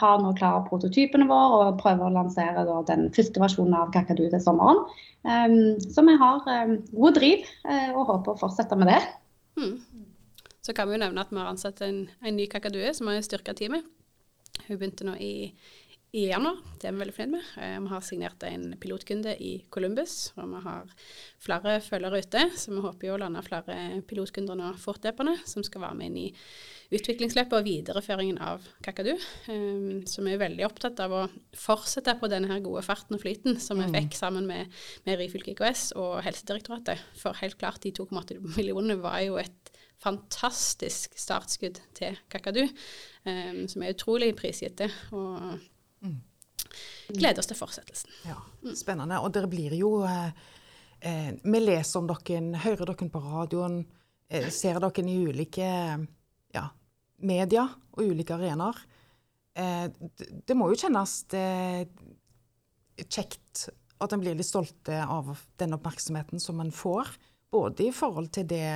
har 0.00 0.22
nå 0.22 0.32
klare 0.38 0.64
prototypene 0.68 1.28
våre 1.30 1.68
og 1.70 1.80
prøver 1.82 2.08
å 2.08 2.14
lansere 2.14 2.64
den 2.88 3.10
første 3.14 3.42
versjonen 3.42 3.76
av 3.78 3.92
Kakadu 3.94 4.24
til 4.26 4.42
sommeren. 4.42 4.82
Eh, 5.24 5.58
Så 5.86 6.06
vi 6.06 6.16
har 6.20 6.48
eh, 6.50 6.76
god 6.92 7.20
driv 7.20 7.46
eh, 7.68 7.90
og 7.94 8.08
håper 8.10 8.34
å 8.34 8.40
fortsette 8.42 8.78
med 8.80 8.90
det. 8.90 9.00
Mm. 9.60 9.76
Så 10.64 10.72
kan 10.72 10.88
vi 10.88 10.96
jo 10.96 11.04
nevne 11.04 11.20
at 11.20 11.30
vi 11.30 11.38
har 11.38 11.50
ansatt 11.52 11.82
en, 11.84 12.06
en 12.24 12.36
ny 12.36 12.46
kakadue 12.50 12.94
som 12.96 13.10
har 13.10 13.20
styrka 13.22 13.52
teamet. 13.54 13.84
Hun 14.64 14.78
begynte 14.78 15.04
nå 15.04 15.14
i, 15.20 15.52
i 16.14 16.28
januar, 16.28 16.60
det 16.78 16.86
er 16.86 16.92
vi 16.94 17.00
veldig 17.02 17.12
fornøyd 17.16 17.32
med. 17.32 17.46
Eh, 17.58 17.74
vi 17.82 17.90
har 17.90 18.02
signert 18.06 18.44
en 18.46 18.68
pilotkunde 18.78 19.32
i 19.42 19.52
Columbus, 19.74 20.28
og 20.38 20.52
vi 20.52 20.60
har 20.62 20.92
flere 21.42 21.72
følgere 21.82 22.20
ute. 22.22 22.44
Så 22.54 22.70
vi 22.70 22.82
håper 22.84 23.08
jo 23.08 23.16
å 23.16 23.18
lande 23.18 23.42
flere 23.42 23.78
pilotkunder 24.06 24.58
nå 24.60 24.68
fortløpende, 24.78 25.34
som 25.50 25.66
skal 25.66 25.82
være 25.82 25.98
med 25.98 26.12
inn 26.12 26.20
i 26.22 26.28
utviklingsløpet 26.94 27.58
og 27.58 27.66
videreføringen 27.66 28.38
av 28.46 28.62
Kakadu. 28.86 29.16
Um, 29.50 30.04
så 30.06 30.22
vi 30.22 30.36
er 30.36 30.42
veldig 30.44 30.68
opptatt 30.68 31.02
av 31.02 31.16
å 31.18 31.24
fortsette 31.58 32.14
på 32.20 32.30
denne 32.30 32.52
her 32.52 32.62
gode 32.62 32.84
farten 32.86 33.18
og 33.18 33.24
flyten 33.24 33.58
som 33.58 33.82
vi 33.82 33.90
fikk 33.96 34.14
sammen 34.14 34.46
med, 34.46 34.70
med 35.08 35.18
Ryfylke 35.18 35.56
IKS 35.56 35.96
og 35.98 36.20
Helsedirektoratet. 36.28 37.02
For 37.18 37.34
helt 37.42 37.58
klart, 37.58 37.82
de 37.82 37.90
2,8 37.96 38.38
millionene 38.54 39.00
var 39.02 39.18
jo 39.26 39.42
et 39.42 39.74
fantastisk 40.04 41.14
startskudd 41.18 41.82
til 41.96 42.22
Kakadu, 42.30 42.68
um, 43.26 43.64
som 43.66 43.82
er 43.82 43.96
utrolig 43.98 44.34
prisgitt. 44.38 44.86
Og 45.10 45.72
gleder 47.08 47.42
oss 47.42 47.50
til 47.50 47.58
fortsettelsen. 47.58 48.12
Ja, 48.28 48.38
Spennende. 48.76 49.20
Og 49.24 49.32
dere 49.34 49.50
blir 49.50 49.74
jo 49.78 49.98
eh, 50.08 50.32
eh, 51.00 51.30
Vi 51.42 51.60
leser 51.62 52.00
om 52.00 52.08
dere, 52.10 52.40
hører 52.64 52.90
dere 52.90 53.10
på 53.12 53.22
radioen, 53.22 53.82
eh, 54.28 54.48
ser 54.54 54.80
dere 54.82 55.06
i 55.06 55.20
ulike 55.28 55.70
ja, 56.54 56.66
media 57.24 57.68
og 57.94 58.04
ulike 58.10 58.36
arenaer. 58.36 58.82
Eh, 59.54 59.86
det, 59.90 60.30
det 60.48 60.58
må 60.58 60.70
jo 60.72 60.80
kjennes 60.80 61.18
eh, 61.38 61.84
kjekt 63.04 63.68
at 64.02 64.12
en 64.12 64.22
blir 64.22 64.36
litt 64.36 64.48
stolte 64.48 64.98
av 65.04 65.30
den 65.60 65.76
oppmerksomheten 65.76 66.42
som 66.42 66.60
en 66.60 66.72
får, 66.74 67.12
både 67.54 67.88
i 67.88 67.94
forhold 67.94 68.32
til 68.34 68.48
det 68.50 68.66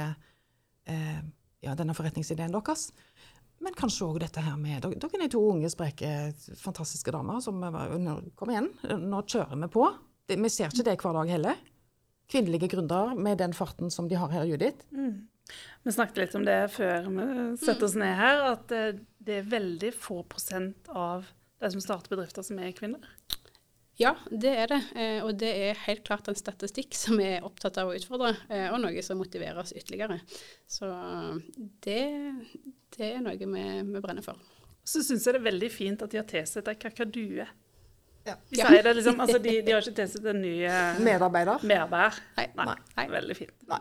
eh, 0.86 1.20
ja, 1.64 1.74
denne 1.74 1.96
forretningsideen 1.96 2.54
deres, 2.54 2.88
men 3.64 3.74
kanskje 3.78 4.06
òg 4.06 4.20
dette 4.22 4.42
her 4.44 4.58
med 4.60 4.84
Dere 4.86 5.24
er 5.24 5.32
to 5.32 5.40
unge, 5.50 5.70
spreke, 5.72 6.10
fantastiske 6.60 7.12
damer 7.14 7.40
som 7.44 7.58
eh, 7.64 8.20
Kom 8.38 8.52
igjen, 8.52 8.70
nå 9.02 9.22
kjører 9.26 9.58
vi 9.64 9.70
på. 9.74 9.88
Vi 10.28 10.52
ser 10.52 10.70
ikke 10.70 10.86
det 10.86 10.98
hver 11.00 11.16
dag 11.16 11.32
heller. 11.32 11.64
Kvinnelige 12.28 12.68
gründere 12.74 13.16
med 13.16 13.40
den 13.40 13.56
farten 13.56 13.90
som 13.90 14.08
de 14.08 14.18
har 14.20 14.30
her, 14.32 14.44
Judith. 14.46 14.84
Vi 15.82 15.94
snakket 15.94 16.20
litt 16.20 16.36
om 16.36 16.44
det 16.44 16.58
før 16.74 17.08
vi 17.08 17.26
setter 17.62 17.88
oss 17.88 17.96
ned 17.98 18.14
her, 18.18 18.44
at 18.52 18.74
eh, 18.76 19.00
det 19.24 19.40
er 19.40 19.50
veldig 19.50 19.94
få 19.96 20.20
prosent 20.28 20.90
av 20.92 21.26
de 21.58 21.70
som 21.74 21.82
starter 21.82 22.12
bedrifter, 22.14 22.44
som 22.46 22.60
er 22.62 22.74
kvinner. 22.76 23.02
Ja, 23.98 24.12
det 24.30 24.52
er 24.62 24.70
det. 24.70 24.78
Eh, 24.94 25.18
og 25.26 25.32
det 25.40 25.50
er 25.50 25.80
helt 25.88 26.04
klart 26.06 26.28
en 26.30 26.38
statistikk 26.38 26.94
som 26.94 27.18
vi 27.18 27.26
er 27.34 27.46
opptatt 27.46 27.80
av 27.82 27.90
å 27.90 27.96
utfordre, 27.98 28.30
eh, 28.48 28.68
og 28.70 28.78
noe 28.84 29.02
som 29.02 29.18
motiverer 29.18 29.58
oss 29.58 29.74
ytterligere. 29.74 30.20
Så 30.70 30.86
det, 31.82 32.02
det 32.94 33.10
er 33.16 33.24
noe 33.24 33.34
vi, 33.38 33.64
vi 33.90 34.02
brenner 34.04 34.22
for. 34.22 34.38
Så 34.86 35.02
syns 35.04 35.26
jeg 35.26 35.34
det 35.34 35.42
er 35.42 35.48
veldig 35.50 35.70
fint 35.74 36.04
at 36.06 36.14
de 36.14 36.20
har 36.22 36.28
tilsett 36.30 36.70
ei 36.70 36.78
kakadue. 36.78 37.48
Ja. 38.28 38.36
De 38.52 38.60
sier 38.60 38.84
det 38.84 38.94
liksom, 38.98 39.20
altså 39.24 39.38
de, 39.42 39.58
de 39.64 39.72
har 39.72 39.82
ikke 39.82 39.98
tilsett 39.98 40.26
en 40.30 40.42
ny 40.44 40.56
medarbeider. 41.02 41.64
Medarbeider. 41.66 42.22
Nei. 42.38 42.48
Nei. 42.60 42.76
Nei. 42.96 43.06
Veldig 43.18 43.36
fint. 43.36 43.56
Nei. 43.72 43.80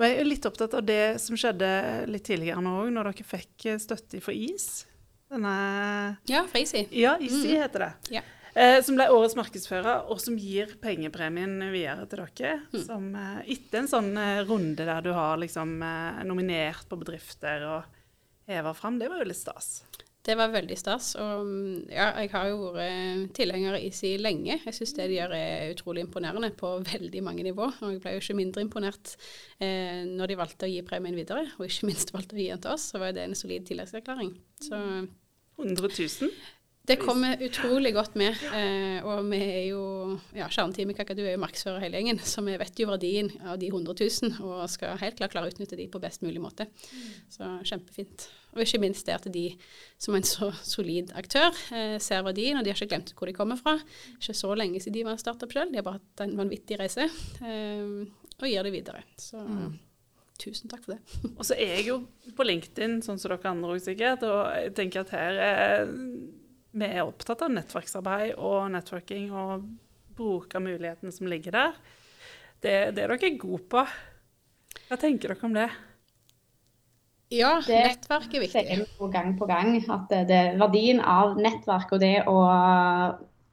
Jeg 0.00 0.16
er 0.16 0.24
litt 0.28 0.46
opptatt 0.48 0.74
av 0.78 0.84
det 0.86 1.20
som 1.20 1.36
skjedde 1.36 1.68
litt 2.08 2.24
tidligere 2.24 2.62
nå 2.64 2.72
òg, 2.84 2.92
når 2.94 3.10
dere 3.10 3.26
fikk 3.26 3.66
eh, 3.68 3.80
støtte 3.82 4.20
for 4.24 4.32
is. 4.36 4.86
Denne 5.30 5.54
Ja, 6.30 6.44
Freisi. 6.50 6.86
Ja, 6.96 7.16
ISI 7.20 7.58
heter 7.60 7.84
det. 7.84 7.90
Ja. 8.16 8.22
Eh, 8.54 8.80
som 8.82 8.96
ble 8.98 9.06
årets 9.14 9.36
markedsfører, 9.38 10.08
og 10.10 10.20
som 10.22 10.38
gir 10.40 10.74
pengepremien 10.82 11.54
videre 11.70 12.06
til 12.10 12.24
dere. 12.24 12.56
Mm. 12.72 12.82
Som 12.82 13.08
eh, 13.14 13.40
etter 13.56 13.82
en 13.82 13.90
sånn 13.90 14.12
eh, 14.18 14.42
runde 14.48 14.86
der 14.88 15.06
du 15.06 15.12
har 15.14 15.40
liksom 15.40 15.78
eh, 15.86 16.22
nominert 16.26 16.88
på 16.90 16.98
bedrifter 17.00 17.66
og 17.70 17.98
heva 18.50 18.74
fram, 18.74 18.98
det 18.98 19.10
var 19.10 19.22
jo 19.22 19.30
litt 19.30 19.38
stas. 19.38 19.80
Det 20.20 20.34
var 20.36 20.50
veldig 20.52 20.76
stas. 20.76 21.14
Og 21.16 21.46
mm, 21.48 21.76
ja, 21.94 22.10
jeg 22.20 22.30
har 22.34 22.50
jo 22.50 22.72
vært 22.74 23.30
tilhenger 23.38 23.78
av 23.78 23.84
ISI 23.86 24.12
lenge. 24.20 24.58
Jeg 24.66 24.76
syns 24.76 24.92
det 24.98 25.06
de 25.08 25.16
gjør 25.16 25.32
er 25.38 25.72
utrolig 25.72 26.04
imponerende 26.04 26.50
på 26.58 26.74
veldig 26.90 27.22
mange 27.24 27.46
nivå. 27.46 27.70
Og 27.70 27.94
jeg 27.94 28.02
ble 28.04 28.12
jo 28.16 28.22
ikke 28.24 28.36
mindre 28.36 28.64
imponert 28.66 29.14
eh, 29.62 30.04
når 30.10 30.32
de 30.32 30.40
valgte 30.42 30.68
å 30.68 30.72
gi 30.72 30.82
premien 30.86 31.16
videre, 31.16 31.46
og 31.56 31.64
ikke 31.66 31.88
minst 31.88 32.12
valgte 32.12 32.36
å 32.36 32.42
gi 32.42 32.50
den 32.52 32.60
til 32.66 32.74
oss. 32.74 32.90
Så 32.92 33.00
var 33.00 33.16
det 33.16 33.24
en 33.24 33.38
solid 33.38 33.64
tilleggserklæring. 33.70 34.34
Så 34.66 34.80
100 35.60 35.88
000. 35.88 36.30
det 36.88 36.96
kommer 36.96 37.42
utrolig 37.44 37.92
godt 37.94 38.16
med. 38.18 38.36
Eh, 38.56 39.04
og 39.04 39.26
vi 39.28 39.38
er 39.38 39.64
jo 39.68 39.82
ja, 40.34 40.48
Kjerneteamet 40.50 40.96
Kakadu 40.96 41.22
er 41.22 41.34
jo 41.34 41.42
markedsfører 41.42 41.84
hele 41.84 42.00
gjengen, 42.00 42.20
så 42.24 42.42
vi 42.46 42.56
vet 42.58 42.80
jo 42.80 42.88
verdien 42.88 43.28
av 43.44 43.58
de 43.60 43.68
100 43.68 43.94
000 43.94 44.40
og 44.48 44.64
skal 44.72 44.98
helt 45.02 45.18
klart 45.20 45.34
klare 45.34 45.50
å 45.50 45.52
utnytte 45.52 45.78
de 45.78 45.86
på 45.92 46.00
best 46.02 46.24
mulig 46.24 46.42
måte. 46.42 46.66
Så 47.30 47.46
kjempefint. 47.68 48.26
Og 48.56 48.64
ikke 48.64 48.80
minst 48.82 49.06
det 49.06 49.14
at 49.14 49.28
de 49.30 49.44
som 50.00 50.16
en 50.18 50.26
så 50.26 50.48
solid 50.66 51.12
aktør 51.20 51.54
eh, 51.76 51.98
ser 52.02 52.24
verdien, 52.26 52.58
og 52.58 52.66
de 52.66 52.72
har 52.72 52.80
ikke 52.80 52.94
glemt 52.96 53.14
hvor 53.14 53.30
de 53.30 53.36
kommer 53.36 53.60
fra. 53.60 53.76
Ikke 54.16 54.34
så 54.40 54.56
lenge 54.58 54.80
siden 54.80 54.98
de 54.98 55.06
var 55.06 55.18
en 55.18 55.22
startup 55.22 55.52
sjøl, 55.52 55.70
de 55.70 55.78
har 55.82 55.86
bare 55.86 56.00
hatt 56.00 56.24
en 56.26 56.34
vanvittig 56.40 56.80
reise, 56.80 57.06
eh, 57.44 57.86
og 58.40 58.48
gir 58.48 58.66
det 58.66 58.74
videre. 58.74 59.04
Så 59.20 59.44
tusen 60.40 60.72
takk 60.72 60.86
for 60.86 60.96
det. 60.96 61.22
Og 61.36 61.44
så 61.44 61.54
er 61.54 61.76
jeg 61.76 61.90
jo 61.90 62.00
på 62.34 62.46
LinkedIn, 62.48 63.02
sånn 63.04 63.20
som 63.20 63.30
dere 63.30 63.52
andre 63.52 63.76
òg 63.76 63.82
sikkert, 63.84 64.24
og 64.24 64.46
jeg 64.56 64.74
tenker 64.78 65.04
at 65.04 65.12
her 65.14 65.42
er 65.44 65.90
vi 66.70 66.86
er 66.86 67.02
opptatt 67.02 67.42
av 67.46 67.52
nettverksarbeid 67.54 68.36
og 68.38 68.70
networking 68.74 69.30
og 69.34 69.66
bruke 70.16 70.60
mulighetene 70.62 71.12
som 71.14 71.28
ligger 71.30 71.56
der. 71.56 71.78
Det, 72.60 72.74
det 72.96 73.04
er 73.04 73.14
dere 73.14 73.36
gode 73.40 73.64
på. 73.72 73.84
Hva 74.90 74.98
tenker 75.00 75.32
dere 75.32 75.48
om 75.48 75.56
det? 75.56 75.70
Ja, 77.30 77.60
Det 77.62 77.78
nettverk 77.86 78.32
er 78.34 78.46
sier 78.50 78.64
viktig. 78.66 78.86
vi 78.98 79.08
gang 79.12 79.36
på 79.38 79.46
gang 79.46 79.76
at 79.78 80.08
det, 80.10 80.24
det, 80.30 80.40
verdien 80.58 80.98
av 80.98 81.36
nettverk 81.38 81.92
og 81.94 82.00
det 82.02 82.16
å, 82.26 82.38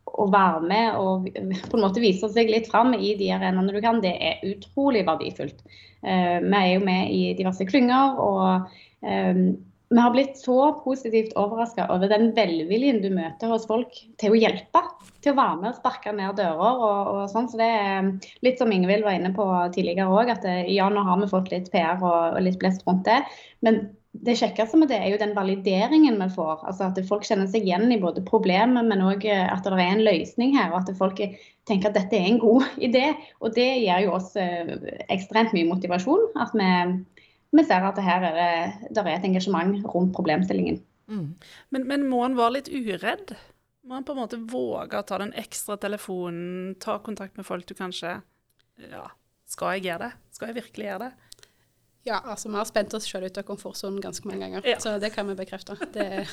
å 0.09 0.25
være 0.33 0.63
med 0.65 0.97
og 0.97 1.27
på 1.29 1.77
en 1.77 1.83
måte 1.83 2.01
vise 2.01 2.29
seg 2.33 2.50
litt 2.50 2.71
fram 2.71 2.95
i 2.97 3.13
de 3.19 3.29
arenaene 3.36 3.75
du 3.75 3.77
kan, 3.83 4.01
det 4.01 4.15
er 4.17 4.41
utrolig 4.50 5.05
verdifullt. 5.05 5.62
Uh, 6.01 6.41
vi 6.41 6.57
er 6.57 6.71
jo 6.74 6.81
med 6.89 7.13
i 7.13 7.21
diverse 7.38 7.65
klynger, 7.69 8.17
og 8.21 9.05
eh, 9.05 9.45
vi 9.89 10.00
har 10.00 10.12
blitt 10.12 10.38
så 10.38 10.74
positivt 10.84 11.36
overraska 11.39 11.86
over 11.94 12.10
den 12.12 12.34
velviljen 12.36 13.00
du 13.03 13.08
møter 13.13 13.51
hos 13.53 13.67
folk 13.70 13.94
til 14.20 14.34
å 14.34 14.39
hjelpe. 14.39 14.82
Til 15.24 15.32
å 15.32 15.38
være 15.38 15.60
med 15.62 15.70
og 15.72 15.77
sparke 15.77 16.12
ned 16.15 16.36
dører 16.39 16.82
og, 16.84 17.12
og 17.13 17.22
sånn. 17.32 17.48
Så 17.48 17.60
det 17.60 17.70
er 17.72 18.10
litt 18.44 18.60
som 18.60 18.74
Ingvild 18.74 19.08
var 19.08 19.15
inne 19.15 19.32
på 19.36 19.46
tidligere 19.75 20.12
òg, 20.12 20.34
at 20.34 20.48
eh, 20.48 20.67
ja, 20.75 20.89
nå 20.91 21.06
har 21.08 21.22
vi 21.22 21.32
fått 21.32 21.53
litt 21.53 21.72
PR 21.72 22.01
og, 22.01 22.36
og 22.36 22.44
litt 22.44 22.60
blest 22.60 22.84
rundt 22.88 23.08
det. 23.08 23.22
Men 23.63 23.86
det 24.27 24.38
kjekkeste 24.39 24.79
med 24.79 24.89
det 24.91 24.98
er 25.00 25.12
jo 25.13 25.20
den 25.22 25.36
valideringen 25.38 26.20
vi 26.20 26.29
får. 26.36 26.63
altså 26.67 26.89
At 26.89 27.00
folk 27.08 27.25
kjenner 27.27 27.48
seg 27.48 27.67
igjen 27.67 27.91
i 27.94 28.00
både 28.01 28.24
problemet, 28.27 28.88
men 28.89 29.03
òg 29.06 29.24
at 29.29 29.63
det 29.63 29.75
er 29.75 29.84
en 29.88 30.03
løsning 30.03 30.56
her. 30.58 30.74
Og 30.74 30.82
at 30.82 30.91
folk 31.00 31.22
tenker 31.70 31.91
at 31.91 31.96
dette 31.96 32.17
er 32.17 32.27
en 32.27 32.41
god 32.44 32.67
idé. 32.89 33.12
Og 33.39 33.56
det 33.56 33.70
gir 33.86 34.03
jo 34.03 34.17
oss 34.20 34.34
eh, 34.36 34.75
ekstremt 35.13 35.56
mye 35.56 35.70
motivasjon. 35.72 36.34
At 36.44 36.56
vi, 36.58 36.72
vi 37.56 37.63
ser 37.63 37.86
at 37.88 37.96
det 37.96 38.04
her 38.04 38.24
er, 38.27 38.34
det- 38.38 38.96
der 38.96 39.08
er 39.08 39.18
et 39.20 39.25
engasjement 39.25 39.86
rundt 39.86 40.13
problemstillingen. 40.16 40.82
Mm. 41.08 41.36
Men, 41.72 41.88
men 41.88 42.08
må 42.10 42.24
en 42.25 42.36
være 42.38 42.58
litt 42.58 42.68
uredd? 42.70 43.36
Må 43.88 43.96
en 43.98 44.04
på 44.04 44.12
en 44.12 44.20
måte 44.20 44.39
våge 44.51 45.00
å 45.00 45.06
ta 45.08 45.18
den 45.22 45.32
ekstra 45.39 45.77
telefonen, 45.80 46.75
ta 46.84 46.98
kontakt 47.00 47.38
med 47.39 47.46
folk 47.48 47.66
du 47.66 47.74
kanskje 47.74 48.18
Ja, 48.92 49.06
skal 49.48 49.77
jeg 49.77 49.86
gjøre 49.88 50.10
det? 50.10 50.12
Skal 50.36 50.51
jeg 50.51 50.58
virkelig 50.60 50.86
gjøre 50.89 51.06
det? 51.08 51.13
Ja, 52.08 52.20
altså 52.24 52.50
vi 52.51 52.56
har 52.60 52.68
spent 52.68 52.94
oss 52.94 53.08
sjøl 53.08 53.25
ut 53.27 53.38
av 53.39 53.44
komfortsonen 53.48 54.01
ganske 54.04 54.27
mange 54.27 54.44
ganger, 54.46 54.68
Ja. 54.68 54.77
så 54.80 54.98
det 55.00 55.13
kan 55.16 55.27
vi 55.27 55.36
bekrefte. 55.36 55.75
Det, 55.94 56.27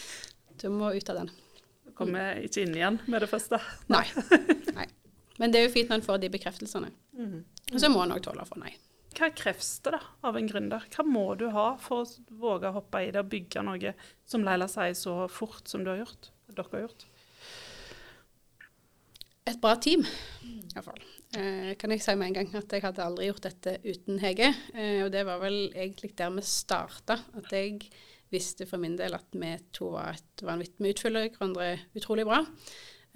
du 0.60 0.68
må 0.72 0.92
ut 0.94 1.08
av 1.10 1.16
den. 1.22 1.30
Kommer 1.98 2.38
ikke 2.44 2.62
inn 2.62 2.76
igjen 2.76 3.00
med 3.08 3.20
det 3.24 3.28
første. 3.28 3.58
Nei. 3.88 4.04
nei. 4.78 4.86
Men 5.38 5.50
det 5.52 5.60
er 5.60 5.66
jo 5.68 5.72
fint 5.74 5.88
når 5.90 6.00
en 6.00 6.06
får 6.06 6.20
de 6.22 6.30
bekreftelsene. 6.36 6.92
Mm. 7.16 7.40
Og 7.74 7.80
så 7.80 7.90
må 7.92 8.04
en 8.04 8.12
òg 8.14 8.22
tåle 8.24 8.44
å 8.44 8.48
få 8.48 8.60
nei. 8.60 8.72
Hva 9.16 9.30
kreves 9.34 9.70
det 9.84 9.94
da 9.94 10.00
av 10.28 10.36
en 10.38 10.48
gründer? 10.48 10.84
Hva 10.92 11.04
må 11.06 11.26
du 11.38 11.48
ha 11.54 11.70
for 11.82 12.04
å 12.04 12.34
våge 12.40 12.70
å 12.70 12.76
hoppe 12.76 13.02
i 13.06 13.12
det 13.14 13.22
og 13.22 13.30
bygge 13.32 13.64
noe 13.66 13.94
som 14.28 14.44
Leila 14.46 14.68
sier 14.70 14.96
så 14.98 15.22
fort 15.32 15.70
som 15.70 15.84
du 15.84 15.92
har 15.92 16.02
gjort, 16.02 16.30
dere 16.52 16.68
har 16.74 16.84
gjort? 16.86 17.06
Et 19.48 19.60
bra 19.62 19.72
team, 19.80 20.04
iallfall. 20.74 21.00
Eh, 21.36 21.72
kan 21.80 21.92
jeg 21.92 22.02
si 22.04 22.14
med 22.16 22.30
en 22.30 22.36
gang 22.36 22.50
at 22.58 22.72
jeg 22.72 22.84
hadde 22.84 23.04
aldri 23.04 23.30
gjort 23.30 23.46
dette 23.46 23.78
uten 23.84 24.20
Hege. 24.20 24.50
Eh, 24.74 25.00
og 25.06 25.12
det 25.14 25.24
var 25.28 25.40
vel 25.40 25.70
egentlig 25.72 26.12
der 26.18 26.34
vi 26.36 26.44
starta. 26.44 27.16
At 27.36 27.52
jeg 27.52 27.88
visste 28.32 28.66
for 28.68 28.80
min 28.80 28.98
del 28.98 29.16
at 29.16 29.32
vi 29.32 29.54
to 29.72 29.94
var 29.94 30.18
et 30.18 30.44
vanvittig 30.44 30.84
Vi 30.84 30.92
utfyller 30.92 31.30
hverandre 31.32 31.70
utrolig 31.96 32.26
bra. 32.28 32.42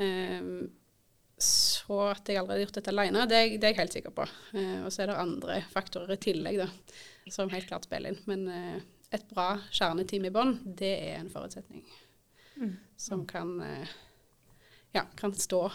Eh, 0.01 0.41
så 1.43 1.99
at 2.13 2.29
jeg 2.29 2.41
aldri 2.41 2.57
har 2.57 2.65
gjort 2.65 2.79
dette 2.79 2.93
alene, 2.93 3.27
det, 3.31 3.43
det 3.59 3.69
er 3.69 3.75
jeg 3.75 3.81
helt 3.81 3.97
sikker 3.99 4.15
på. 4.17 4.27
Eh, 4.57 4.79
og 4.87 4.93
så 4.93 5.05
er 5.05 5.13
det 5.13 5.19
andre 5.23 5.59
faktorer 5.73 6.15
i 6.17 6.23
tillegg 6.23 6.63
da, 6.63 6.69
som 7.33 7.53
helt 7.53 7.69
klart 7.69 7.89
spiller 7.89 8.13
inn. 8.13 8.23
Men 8.31 8.47
eh, 8.53 8.79
et 9.13 9.27
bra 9.31 9.55
kjerneteam 9.71 10.29
i 10.29 10.33
bånn, 10.35 10.57
det 10.65 10.93
er 11.11 11.21
en 11.21 11.31
forutsetning. 11.33 11.85
Mm. 12.57 12.77
Som 13.01 13.27
kan 13.29 13.57
eh, 13.65 13.95
ja, 14.93 15.07
kan 15.17 15.35
stå, 15.35 15.71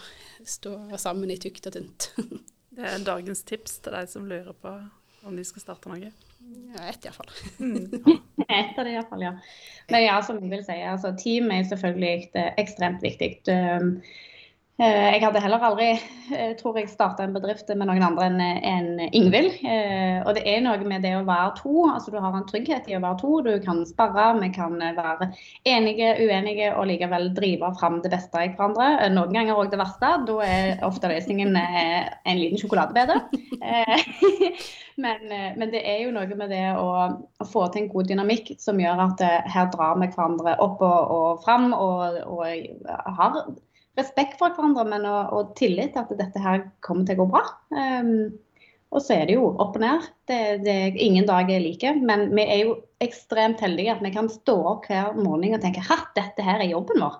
stå 0.46 0.98
sammen 0.98 1.32
i 1.32 1.40
tykt 1.42 1.70
og 1.70 1.78
tynt. 1.80 2.12
Det 2.78 2.86
er 2.86 3.02
dagens 3.02 3.40
tips 3.42 3.80
til 3.82 3.96
deg 3.96 4.10
som 4.12 4.28
lurer 4.30 4.54
på 4.54 4.70
om 5.26 5.34
de 5.34 5.42
skal 5.48 5.64
starte 5.64 5.90
noe. 5.90 6.12
Ja, 6.76 6.84
ett 6.92 7.08
iallfall. 7.08 7.32
Ett 8.48 8.78
av 8.78 8.86
det 8.86 8.92
iallfall, 8.92 9.24
ja. 9.26 9.32
Men 9.90 10.04
ja, 10.04 10.20
som 10.22 10.38
jeg 10.44 10.52
vil 10.52 10.62
si, 10.68 10.76
altså, 10.86 11.16
team 11.18 11.50
er 11.52 11.66
selvfølgelig 11.68 12.30
eh, 12.38 12.52
ekstremt 12.62 13.02
viktig. 13.02 13.32
Um, 13.50 13.90
Jeg 14.78 15.24
hadde 15.24 15.42
heller 15.42 15.64
aldri, 15.66 15.86
eh, 16.38 16.52
tror 16.60 16.76
jeg, 16.78 16.90
starta 16.92 17.24
en 17.26 17.32
bedrift 17.34 17.72
med 17.74 17.88
noen 17.90 18.04
andre 18.06 18.28
enn 18.30 18.42
en 18.46 19.00
Ingvild. 19.10 19.56
Eh, 19.66 20.22
Og 20.22 20.36
det 20.38 20.44
er 20.46 20.62
noe 20.62 20.78
med 20.86 21.02
det 21.02 21.16
å 21.18 21.24
være 21.26 21.56
to. 21.58 21.88
altså 21.90 22.12
Du 22.14 22.20
har 22.22 22.36
en 22.38 22.46
trygghet 22.46 22.86
i 22.86 22.94
å 22.94 23.02
være 23.02 23.18
to. 23.18 23.42
Du 23.42 23.60
kan 23.64 23.82
sparre, 23.90 24.28
vi 24.40 24.52
kan 24.54 24.78
være 24.78 25.32
enige, 25.66 26.12
uenige 26.22 26.76
og 26.78 26.86
likevel 26.92 27.34
drive 27.34 27.72
fram 27.80 28.02
det 28.04 28.12
beste 28.14 28.38
i 28.38 28.54
hverandre. 28.54 28.92
Eh, 29.02 29.10
Noen 29.10 29.34
ganger 29.34 29.58
òg 29.58 29.72
det 29.74 29.80
verste. 29.82 30.14
Da 30.30 30.38
er 30.46 30.86
ofte 30.86 31.10
løsningen 31.10 31.58
eh, 31.58 32.06
en 32.30 32.38
liten 32.38 32.62
sjokoladebete. 32.62 33.18
Eh, 33.58 33.98
Men, 34.98 35.32
eh, 35.32 35.52
men 35.58 35.70
det 35.70 35.84
er 35.86 36.00
jo 36.02 36.12
noe 36.12 36.26
med 36.34 36.50
det 36.50 36.72
å, 36.74 36.88
å 37.38 37.46
få 37.46 37.68
til 37.70 37.84
en 37.84 37.90
god 37.92 38.08
dynamikk 38.10 38.56
som 38.58 38.80
gjør 38.82 39.04
at 39.04 39.22
eh, 39.22 39.44
her 39.54 39.68
drar 39.70 40.00
vi 40.02 40.08
hverandre 40.10 40.56
opp 40.58 40.82
og, 40.82 41.12
og 41.14 41.44
fram 41.44 41.68
og, 41.78 42.18
og 42.26 42.48
har 43.20 43.38
respekt 43.98 44.38
for 44.39 44.54
hverandre, 44.56 44.86
men 44.89 45.08
og, 45.10 45.34
og 45.34 45.56
tillit 45.60 45.96
til 45.96 46.04
at 46.04 46.20
dette 46.20 46.42
her 46.44 46.68
kommer 46.86 47.08
til 47.08 47.18
å 47.18 47.24
gå 47.24 47.32
bra. 47.34 47.44
Um, 47.74 48.38
og 48.96 49.04
så 49.04 49.18
er 49.18 49.27
det 49.27 49.36
jo 49.36 49.50
opp 49.60 49.75
og 49.75 49.84
ned. 49.84 50.06
Det, 50.30 50.39
det, 50.63 50.75
ingen 51.04 51.27
dag 51.27 51.50
er 51.51 51.63
like. 51.63 51.92
Men 52.00 52.30
vi 52.36 52.46
er 52.46 52.62
jo 52.62 52.77
ekstremt 53.04 53.62
heldige 53.63 53.94
at 53.94 54.04
vi 54.04 54.13
kan 54.16 54.30
stå 54.32 54.56
opp 54.72 54.88
hver 54.88 55.18
morgen 55.20 55.58
og 55.58 55.63
tenke 55.63 55.84
at 55.94 56.13
dette 56.16 56.46
her 56.46 56.63
er 56.63 56.72
jobben 56.72 57.04
vår. 57.04 57.18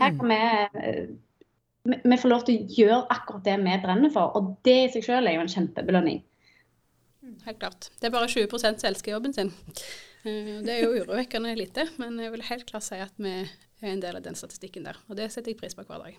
Her 0.00 0.16
kan 0.18 0.32
vi, 0.32 0.40
eh, 0.82 1.04
vi, 1.86 2.00
vi 2.02 2.18
får 2.18 2.32
lov 2.32 2.46
til 2.48 2.58
å 2.58 2.78
gjøre 2.80 3.02
akkurat 3.14 3.46
det 3.46 3.58
vi 3.62 3.76
brenner 3.84 4.14
for. 4.14 4.34
Og 4.34 4.56
det 4.66 4.78
i 4.80 4.90
seg 4.96 5.06
selv 5.06 5.30
er 5.30 5.38
jo 5.38 5.44
en 5.44 5.54
kjempebelønning. 5.54 6.24
Helt 7.46 7.60
klart. 7.62 7.88
Det 8.00 8.08
er 8.08 8.14
bare 8.14 8.28
20 8.28 8.58
som 8.58 8.90
elsker 8.90 9.14
jobben 9.14 9.36
sin. 9.36 9.54
Eh, 10.24 10.58
Det 10.66 10.74
er 10.74 10.82
jo 10.82 10.98
urovekkende 10.98 11.54
lite, 11.56 11.86
men 12.00 12.18
jeg 12.18 12.34
vil 12.34 12.48
helt 12.50 12.66
klart 12.66 12.86
si 12.86 12.98
at 12.98 13.14
vi 13.22 13.36
er 13.84 13.94
en 13.94 14.02
del 14.02 14.18
av 14.18 14.24
den 14.24 14.36
statistikken 14.38 14.86
der. 14.88 14.98
Og 15.08 15.18
det 15.18 15.30
setter 15.32 15.52
jeg 15.52 15.60
pris 15.60 15.76
på 15.76 15.84
hver 15.86 16.02
dag. 16.06 16.18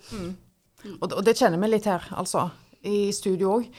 Og, 0.99 1.05
og 1.09 1.21
det 1.25 1.37
kjenner 1.39 1.61
vi 1.61 1.71
litt 1.71 1.87
her, 1.89 2.05
altså. 2.17 2.49
I 2.85 3.09
studio 3.15 3.55
òg. 3.57 3.69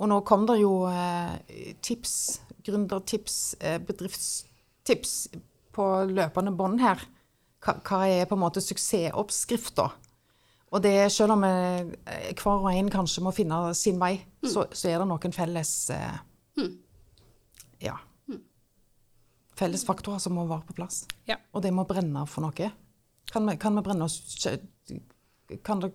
Og 0.00 0.08
nå 0.10 0.20
kom 0.26 0.46
det 0.48 0.58
jo 0.58 0.72
eh, 0.90 1.36
tips, 1.86 2.14
gründertips, 2.66 3.36
eh, 3.60 3.76
bedriftstips 3.78 5.12
på 5.76 5.86
løpende 6.10 6.54
bånd 6.56 6.82
her. 6.82 7.04
Hva, 7.62 7.76
hva 7.86 8.00
er 8.10 8.26
på 8.26 8.34
en 8.36 8.42
måte 8.42 8.62
suksessoppskrifta? 8.64 9.86
Og 10.74 10.82
det, 10.82 10.96
selv 11.14 11.36
om 11.36 11.44
eh, 11.46 11.86
hver 12.34 12.58
og 12.58 12.72
en 12.72 12.90
kanskje 12.90 13.22
må 13.24 13.32
finne 13.34 13.60
sin 13.78 14.00
vei, 14.02 14.16
så, 14.42 14.66
så 14.74 14.90
er 14.90 14.98
det 15.00 15.08
noen 15.12 15.36
felles 15.36 15.72
eh, 15.94 16.18
Ja. 17.86 17.94
Fellesfaktorer 19.56 20.20
som 20.20 20.34
må 20.36 20.44
være 20.50 20.66
på 20.68 20.74
plass. 20.76 21.04
Ja. 21.28 21.38
Og 21.56 21.62
det 21.64 21.72
må 21.72 21.86
brenne 21.88 22.26
for 22.28 22.44
noe. 22.44 22.72
Kan 23.32 23.48
vi, 23.50 23.56
kan 23.60 23.74
vi 23.76 23.82
brenne 23.86 24.06
oss 24.06 24.20
kan 25.62 25.80
dere, 25.82 25.94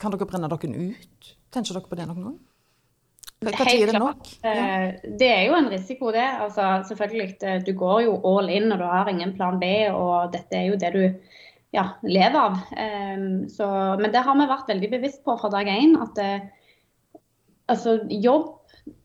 kan 0.00 0.12
dere 0.12 0.28
brenne 0.28 0.48
dere 0.48 0.90
ut? 0.90 1.32
Tenker 1.52 1.76
dere 1.76 1.88
på 1.88 1.98
det 1.98 2.06
noen 2.08 2.28
gang? 2.28 2.36
Hva 3.44 3.66
tid 3.68 3.82
er 3.84 3.90
det 3.92 4.00
nok? 4.00 4.28
Ja. 4.40 4.60
Det 5.20 5.26
er 5.28 5.42
jo 5.50 5.56
en 5.58 5.68
risiko, 5.68 6.08
det. 6.14 6.24
Altså, 6.24 6.80
selvfølgelig, 6.88 7.64
Du 7.66 7.72
går 7.76 8.06
jo 8.06 8.14
all 8.24 8.48
in 8.48 8.72
og 8.72 8.80
du 8.80 8.86
har 8.88 9.08
ingen 9.12 9.34
plan 9.36 9.60
B, 9.60 9.68
og 9.92 10.32
dette 10.32 10.56
er 10.56 10.70
jo 10.70 10.78
det 10.80 10.92
du 10.94 11.02
ja, 11.76 11.90
lever 12.02 12.38
av. 12.40 12.56
Em, 12.80 13.48
så, 13.52 13.68
men 14.00 14.12
det 14.14 14.24
har 14.24 14.38
vi 14.38 14.48
vært 14.48 14.70
veldig 14.72 14.90
bevisst 14.94 15.24
på 15.26 15.36
fra 15.36 15.52
dag 15.52 15.68
én. 15.68 15.98
At 16.00 16.22
eh, 16.22 16.46
altså, 17.68 17.98
jobb 18.08 18.54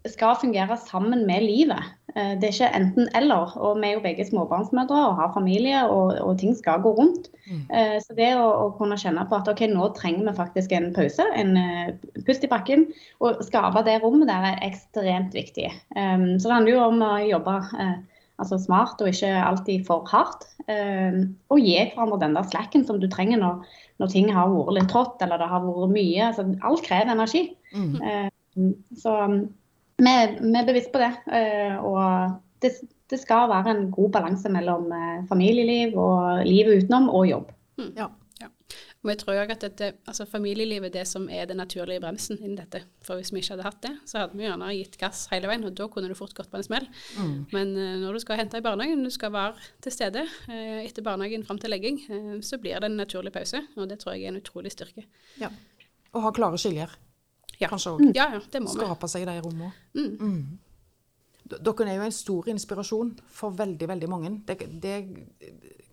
skal 0.08 0.40
fungere 0.40 0.80
sammen 0.80 1.26
med 1.28 1.44
livet. 1.44 1.92
Eh, 2.16 2.34
Det 2.40 2.48
er 2.48 2.54
ikke 2.54 2.76
enten-eller. 2.76 3.56
Og 3.58 3.80
vi 3.80 3.88
er 3.88 3.94
jo 3.96 4.04
begge 4.04 4.26
småbarnsmødre 4.28 5.00
og 5.08 5.16
har 5.16 5.32
familie, 5.34 5.84
og, 5.88 6.18
og 6.20 6.38
ting 6.40 6.56
skal 6.58 6.82
gå 6.84 6.92
rundt. 6.98 7.30
Mm. 7.48 7.64
Så 8.04 8.16
det 8.16 8.30
å, 8.40 8.48
å 8.66 8.68
kunne 8.78 9.00
kjenne 9.00 9.26
på 9.28 9.38
at 9.38 9.50
ok, 9.52 9.66
nå 9.72 9.90
trenger 9.98 10.28
vi 10.30 10.36
faktisk 10.38 10.72
en 10.76 10.92
pause, 10.96 11.26
en 11.36 11.58
eh, 11.60 11.92
pust 12.28 12.44
i 12.44 12.52
bakken, 12.52 12.88
og 13.24 13.44
skape 13.48 13.84
det 13.88 14.00
rommet 14.04 14.30
der 14.32 14.52
er 14.52 14.64
ekstremt 14.68 15.36
viktig. 15.36 15.70
Så 15.96 16.48
det 16.48 16.54
handler 16.54 16.74
jo 16.74 16.86
om 16.86 17.04
å 17.06 17.14
jobbe 17.28 17.58
eh, 17.80 17.96
altså 18.42 18.60
smart 18.60 19.02
og 19.04 19.12
ikke 19.12 19.32
alltid 19.46 19.86
for 19.88 20.08
hardt. 20.12 20.48
Og 21.52 21.60
gi 21.60 21.78
hverandre 21.94 22.22
den 22.24 22.38
der 22.38 22.48
slacken 22.48 22.86
som 22.88 23.00
du 23.02 23.08
trenger 23.12 23.40
når, 23.42 23.66
når 24.02 24.14
ting 24.14 24.30
har 24.34 24.50
vært 24.50 24.78
litt 24.78 24.92
trått 24.92 25.22
eller 25.22 25.42
det 25.42 25.50
har 25.52 25.66
vært 25.66 25.94
mye. 25.94 26.30
Altså, 26.30 26.48
alt 26.66 26.86
krever 26.88 27.12
energi. 27.14 27.44
Mm. 27.76 28.32
Så 28.98 29.18
vi, 30.02 30.16
vi 30.42 30.56
er 30.60 30.68
bevisst 30.68 30.92
på 30.94 31.02
det. 31.02 31.12
eh, 31.32 31.78
Og 31.78 32.40
det, 32.62 32.74
det 33.10 33.20
skal 33.22 33.50
være 33.52 33.76
en 33.76 33.92
god 33.92 34.12
balanse 34.18 34.50
mellom 34.50 34.90
eh, 34.96 35.22
familieliv 35.30 35.98
og 36.00 36.46
livet 36.48 36.84
utenom 36.84 37.10
og 37.10 37.30
jobb. 37.30 37.54
Ja. 37.96 38.10
Og 39.02 39.10
jeg 39.10 39.18
tror 39.18 39.34
også 39.34 39.54
at 39.56 39.64
dette, 39.64 39.88
altså 40.06 40.28
familielivet 40.30 40.92
er 40.92 41.00
det 41.00 41.08
som 41.10 41.24
er 41.34 41.48
den 41.50 41.58
naturlige 41.58 41.98
bremsen 42.04 42.38
innen 42.38 42.60
dette. 42.60 42.84
For 43.02 43.18
hvis 43.18 43.32
vi 43.34 43.42
ikke 43.42 43.56
hadde 43.56 43.66
hatt 43.66 43.80
det, 43.82 43.92
så 44.06 44.20
hadde 44.22 44.38
vi 44.38 44.46
gjerne 44.46 44.68
gitt 44.78 44.98
gass 45.02 45.24
hele 45.32 45.50
veien, 45.50 45.64
og 45.66 45.74
da 45.74 45.88
kunne 45.90 46.12
du 46.12 46.14
fort 46.20 46.36
gått 46.38 46.52
på 46.52 46.60
en 46.60 46.66
smell. 46.68 46.86
Mm. 47.18 47.32
Men 47.50 47.72
eh, 47.82 47.96
når 48.04 48.14
du 48.14 48.22
skal 48.22 48.38
hente 48.44 48.62
i 48.62 48.66
barnehagen, 48.68 49.02
du 49.02 49.10
skal 49.10 49.34
være 49.34 49.58
til 49.82 49.96
stede 49.96 50.28
etter 50.54 51.02
barnehagen 51.08 51.42
fram 51.48 51.58
til 51.58 51.74
legging, 51.74 51.98
så 52.46 52.62
blir 52.62 52.78
det 52.78 52.92
en 52.92 53.00
naturlig 53.02 53.34
pause, 53.34 53.64
og 53.74 53.90
det 53.90 53.98
tror 54.04 54.14
jeg 54.14 54.28
er 54.28 54.36
en 54.36 54.42
utrolig 54.44 54.74
styrke. 54.78 55.08
ja. 55.42 55.50
Og 56.14 56.22
ha 56.28 56.30
klare 56.36 56.58
skiljer. 56.62 56.94
Ja. 57.62 57.70
Kanskje 57.70 57.94
òg. 57.94 58.04
Ja, 58.18 58.28
ja, 58.34 58.42
det 58.42 58.62
må 58.64 58.72
vi. 58.72 58.80
Skape 58.80 59.10
seg 59.12 59.28
de 59.30 59.38
rommene. 59.44 59.72
Mm. 59.94 60.12
Mm. 60.18 60.60
Dere 61.52 61.88
er 61.90 61.98
jo 62.00 62.08
en 62.08 62.16
stor 62.16 62.50
inspirasjon 62.54 63.12
for 63.30 63.54
veldig, 63.58 63.88
veldig 63.92 64.10
mange. 64.10 64.32
Det, 64.48 64.58
det 64.82 64.96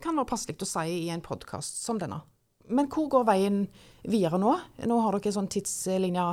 kan 0.03 0.17
være 0.17 0.31
passelig 0.31 0.57
å 0.65 0.69
si 0.69 1.01
i 1.03 1.09
en 1.13 1.25
podkast 1.25 1.83
som 1.83 2.01
denne. 2.01 2.21
Men 2.69 2.89
hvor 2.93 3.09
går 3.13 3.27
veien 3.29 3.63
videre 4.05 4.39
nå? 4.41 4.55
Nå 4.89 5.01
har 5.05 5.17
dere 5.17 5.35
sånn 5.35 5.51
tidslinje 5.51 6.29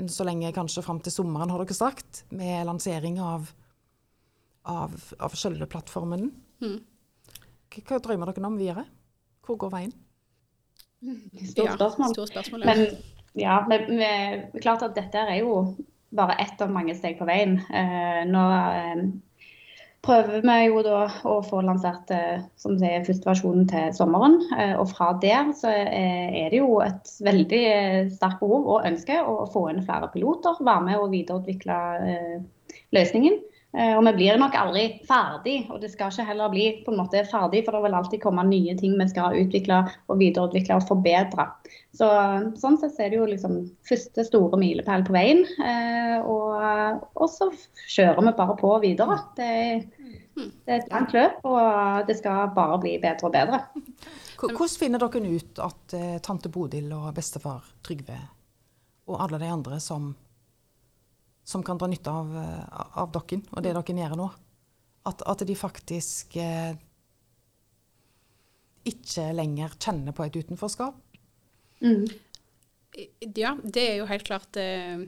enn 0.00 0.08
så 0.08 0.24
lenge 0.26 0.52
kanskje 0.56 0.84
fram 0.84 1.02
til 1.04 1.12
sommeren, 1.14 1.50
har 1.52 1.60
dere 1.62 1.76
sagt, 1.76 2.24
med 2.32 2.64
lansering 2.68 3.18
av, 3.22 3.50
av, 4.68 4.94
av 5.20 5.36
selve 5.38 5.68
plattformen. 5.70 6.30
Mm. 6.64 6.78
Hva, 7.76 8.00
drømmer 8.02 8.32
dere 8.32 8.48
om 8.48 8.58
videre? 8.60 8.86
Hvor 9.44 9.58
går 9.60 9.74
veien? 9.74 9.92
Stort 11.50 11.74
spørsmål. 11.76 12.14
Stort 12.14 12.32
spørsmål, 12.32 12.64
ja. 12.66 12.74
Men 12.74 13.21
ja, 13.38 13.66
vi, 13.70 13.78
vi, 13.88 14.60
klart 14.60 14.84
at 14.84 14.96
dette 14.96 15.26
er 15.26 15.40
jo 15.40 15.74
bare 16.12 16.36
ett 16.42 16.60
av 16.60 16.72
mange 16.72 16.94
steg 16.96 17.18
på 17.18 17.28
veien. 17.28 17.56
Eh, 17.72 18.22
nå 18.28 18.42
eh, 18.52 19.04
prøver 20.04 20.42
vi 20.44 20.56
jo 20.66 20.82
da 20.84 21.06
å 21.28 21.38
få 21.46 21.62
lansert 21.64 22.10
eh, 22.12 22.42
som 22.60 22.76
det 22.80 22.90
er 22.90 23.06
første 23.06 23.30
versjonen 23.30 23.68
til 23.70 23.94
sommeren. 23.96 24.36
Og 24.80 24.84
fra 24.92 25.12
der 25.22 25.54
så 25.56 25.72
er 25.72 26.52
det 26.52 26.60
jo 26.60 26.82
et 26.84 27.14
veldig 27.24 27.62
sterkt 28.12 28.42
behov 28.42 28.68
og 28.76 28.90
ønske 28.90 29.22
å 29.22 29.46
få 29.52 29.68
inn 29.72 29.84
flere 29.86 30.10
piloter. 30.12 30.60
Være 30.60 30.88
med 30.90 31.00
og 31.00 31.12
videreutvikle 31.14 31.78
løsningen. 32.92 33.40
Eh, 33.72 33.94
Og 33.96 34.04
vi 34.04 34.12
blir 34.18 34.36
nok 34.40 34.54
aldri 34.58 34.84
ferdig, 35.08 35.66
og 35.72 35.80
det 35.80 35.92
skal 35.94 36.12
ikke 36.12 36.26
heller 36.28 36.50
bli 36.52 36.66
på 36.84 36.92
en 36.92 36.98
måte 37.00 37.22
ferdig, 37.28 37.62
for 37.64 37.72
det 37.76 37.82
vil 37.86 37.96
alltid 37.96 38.22
komme 38.22 38.44
nye 38.48 38.74
ting 38.76 38.98
vi 38.98 39.06
skal 39.08 39.38
utvikle 39.38 39.78
og 40.12 40.18
videreutvikle 40.20 40.76
og 40.76 40.88
forbedre. 40.90 41.46
Så 41.96 42.08
Sånn 42.60 42.76
sett 42.80 43.00
er 43.00 43.12
det 43.12 43.20
jo 43.20 43.28
liksom 43.28 43.56
første 43.88 44.24
store 44.28 44.60
milepæl 44.60 45.04
på 45.08 45.14
veien, 45.16 45.44
eh, 45.64 46.18
og, 46.20 47.00
og 47.16 47.32
så 47.32 47.48
kjører 47.88 48.20
vi 48.28 48.34
bare 48.42 48.58
på 48.60 48.74
videre. 48.84 49.18
Det, 49.36 49.50
det 50.36 50.68
er 50.68 50.82
et 50.82 50.92
langt 50.92 51.16
løp, 51.16 51.40
og 51.48 52.06
det 52.08 52.18
skal 52.20 52.52
bare 52.56 52.76
bli 52.82 52.98
bedre 53.00 53.28
og 53.28 53.34
bedre. 53.36 53.64
Hvordan 54.42 54.76
finner 54.80 55.00
dere 55.00 55.32
ut 55.32 55.60
at 55.62 55.96
eh, 55.96 56.20
tante 56.24 56.50
Bodil 56.52 56.92
og 56.96 57.12
bestefar 57.16 57.64
Trygve 57.84 58.18
og 59.08 59.18
alle 59.20 59.40
de 59.42 59.48
andre 59.50 59.80
som, 59.82 60.12
som 61.52 61.64
kan 61.66 61.78
dra 61.80 61.88
nytte 61.90 62.12
av, 62.12 62.32
eh, 62.38 62.80
av 63.02 63.12
dere 63.12 63.42
og 63.52 63.62
det 63.64 63.74
dere 63.76 63.98
gjør 64.02 64.18
nå. 64.18 64.30
At, 65.10 65.22
at 65.26 65.44
de 65.46 65.56
faktisk 65.58 66.36
eh, 66.40 66.74
ikke 68.88 69.30
lenger 69.36 69.74
kjenner 69.78 70.14
på 70.16 70.26
et 70.26 70.38
utenforskap. 70.38 70.98
Mm. 71.82 72.06
Ja, 73.34 73.56
det 73.62 73.82
er 73.88 73.96
jo 74.00 74.08
helt 74.10 74.26
klart 74.28 74.58
eh, 74.60 75.06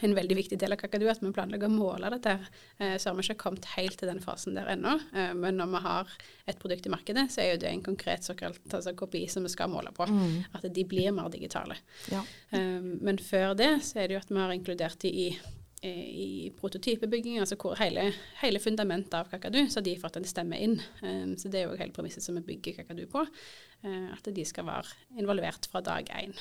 en 0.00 0.14
veldig 0.16 0.36
viktig 0.38 0.58
del 0.60 0.74
av 0.74 0.80
Kakadu 0.80 1.06
at 1.10 1.22
vi 1.22 1.32
planlegger 1.34 1.70
å 1.70 1.74
måle 1.74 2.10
dette. 2.14 2.36
Eh, 2.78 2.96
så 2.96 3.10
har 3.10 3.18
vi 3.18 3.26
ikke 3.26 3.42
kommet 3.42 3.68
helt 3.74 3.98
til 4.00 4.10
den 4.10 4.22
fasen 4.24 4.56
der 4.58 4.70
ennå. 4.74 4.94
Eh, 5.12 5.34
men 5.38 5.58
når 5.60 5.72
vi 5.74 5.82
har 5.88 6.16
et 6.48 6.60
produkt 6.60 6.86
i 6.86 6.92
markedet, 6.94 7.28
så 7.34 7.42
er 7.42 7.52
jo 7.52 7.60
det 7.64 7.72
en 7.72 7.84
konkret 7.90 8.26
såkalt 8.26 8.62
altså, 8.70 8.94
kopi 8.98 9.26
som 9.30 9.46
vi 9.46 9.52
skal 9.52 9.70
måle 9.72 9.92
på. 9.96 10.06
Mm. 10.08 10.40
At 10.58 10.66
de 10.74 10.88
blir 10.88 11.12
mer 11.16 11.30
digitale. 11.34 11.78
Ja. 12.12 12.24
Eh, 12.54 12.80
men 12.80 13.20
før 13.22 13.56
det 13.58 13.72
så 13.86 14.02
er 14.02 14.08
det 14.08 14.18
jo 14.18 14.24
at 14.24 14.34
vi 14.34 14.42
har 14.42 14.56
inkludert 14.56 15.00
de 15.04 15.14
i 15.28 15.30
i 15.86 16.52
prototypebygging, 16.58 17.38
altså 17.38 17.54
hvor 17.54 17.76
hele, 17.78 18.08
hele 18.40 18.58
fundamentet 18.58 19.14
av 19.14 19.28
Kakadu, 19.30 19.60
så 19.70 19.78
de 19.80 19.94
de 19.94 20.06
at 20.06 20.16
den 20.18 20.26
stemme 20.26 20.58
inn. 20.58 20.80
Um, 21.02 21.36
så 21.38 21.48
det 21.48 21.60
er 21.60 21.68
jo 21.68 21.78
hele 21.78 21.94
premisset 21.94 22.24
som 22.24 22.34
vi 22.34 22.42
bygger 22.48 22.80
Kakadu 22.80 23.06
på. 23.06 23.26
uh, 23.84 24.10
at 24.12 24.34
de 24.34 24.44
skal 24.44 24.66
være 24.66 25.18
involvert 25.18 25.68
fra 25.70 25.80
dag 25.80 26.10
én. 26.10 26.34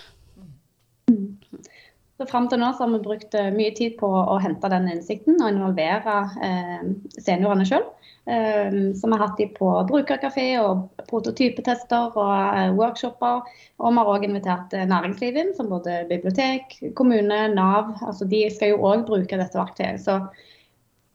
Så 2.17 2.25
Fram 2.25 2.47
til 2.49 2.57
nå 2.57 2.71
så 2.73 2.85
har 2.85 2.93
vi 2.95 3.03
brukt 3.05 3.35
eh, 3.37 3.51
mye 3.53 3.73
tid 3.77 3.97
på 3.99 4.07
å 4.09 4.39
hente 4.41 4.69
den 4.73 4.87
innsikten 4.89 5.37
og 5.37 5.51
involvere 5.51 6.15
eh, 6.41 6.87
seniorene 7.21 7.67
sjøl. 7.69 7.83
Eh, 8.25 8.77
så 8.97 9.05
vi 9.05 9.13
har 9.13 9.21
hatt 9.21 9.37
de 9.37 9.45
på 9.53 9.69
brukerkafé 9.91 10.47
og 10.63 11.03
prototypetester 11.11 12.17
og 12.17 12.33
eh, 12.33 12.73
workshoper. 12.79 13.45
Og 13.77 13.93
vi 13.93 14.01
har 14.01 14.09
òg 14.15 14.25
invitert 14.25 14.73
eh, 14.73 14.87
næringslivet 14.89 15.43
inn, 15.43 15.53
som 15.59 15.69
både 15.69 15.99
bibliotek, 16.09 16.73
kommune, 16.97 17.43
Nav. 17.53 17.93
altså 18.01 18.25
De 18.33 18.41
skal 18.49 18.73
jo 18.73 18.81
òg 18.89 19.05
bruke 19.05 19.37
dette 19.37 19.61
verktøyet. 19.61 20.01
Så 20.01 20.17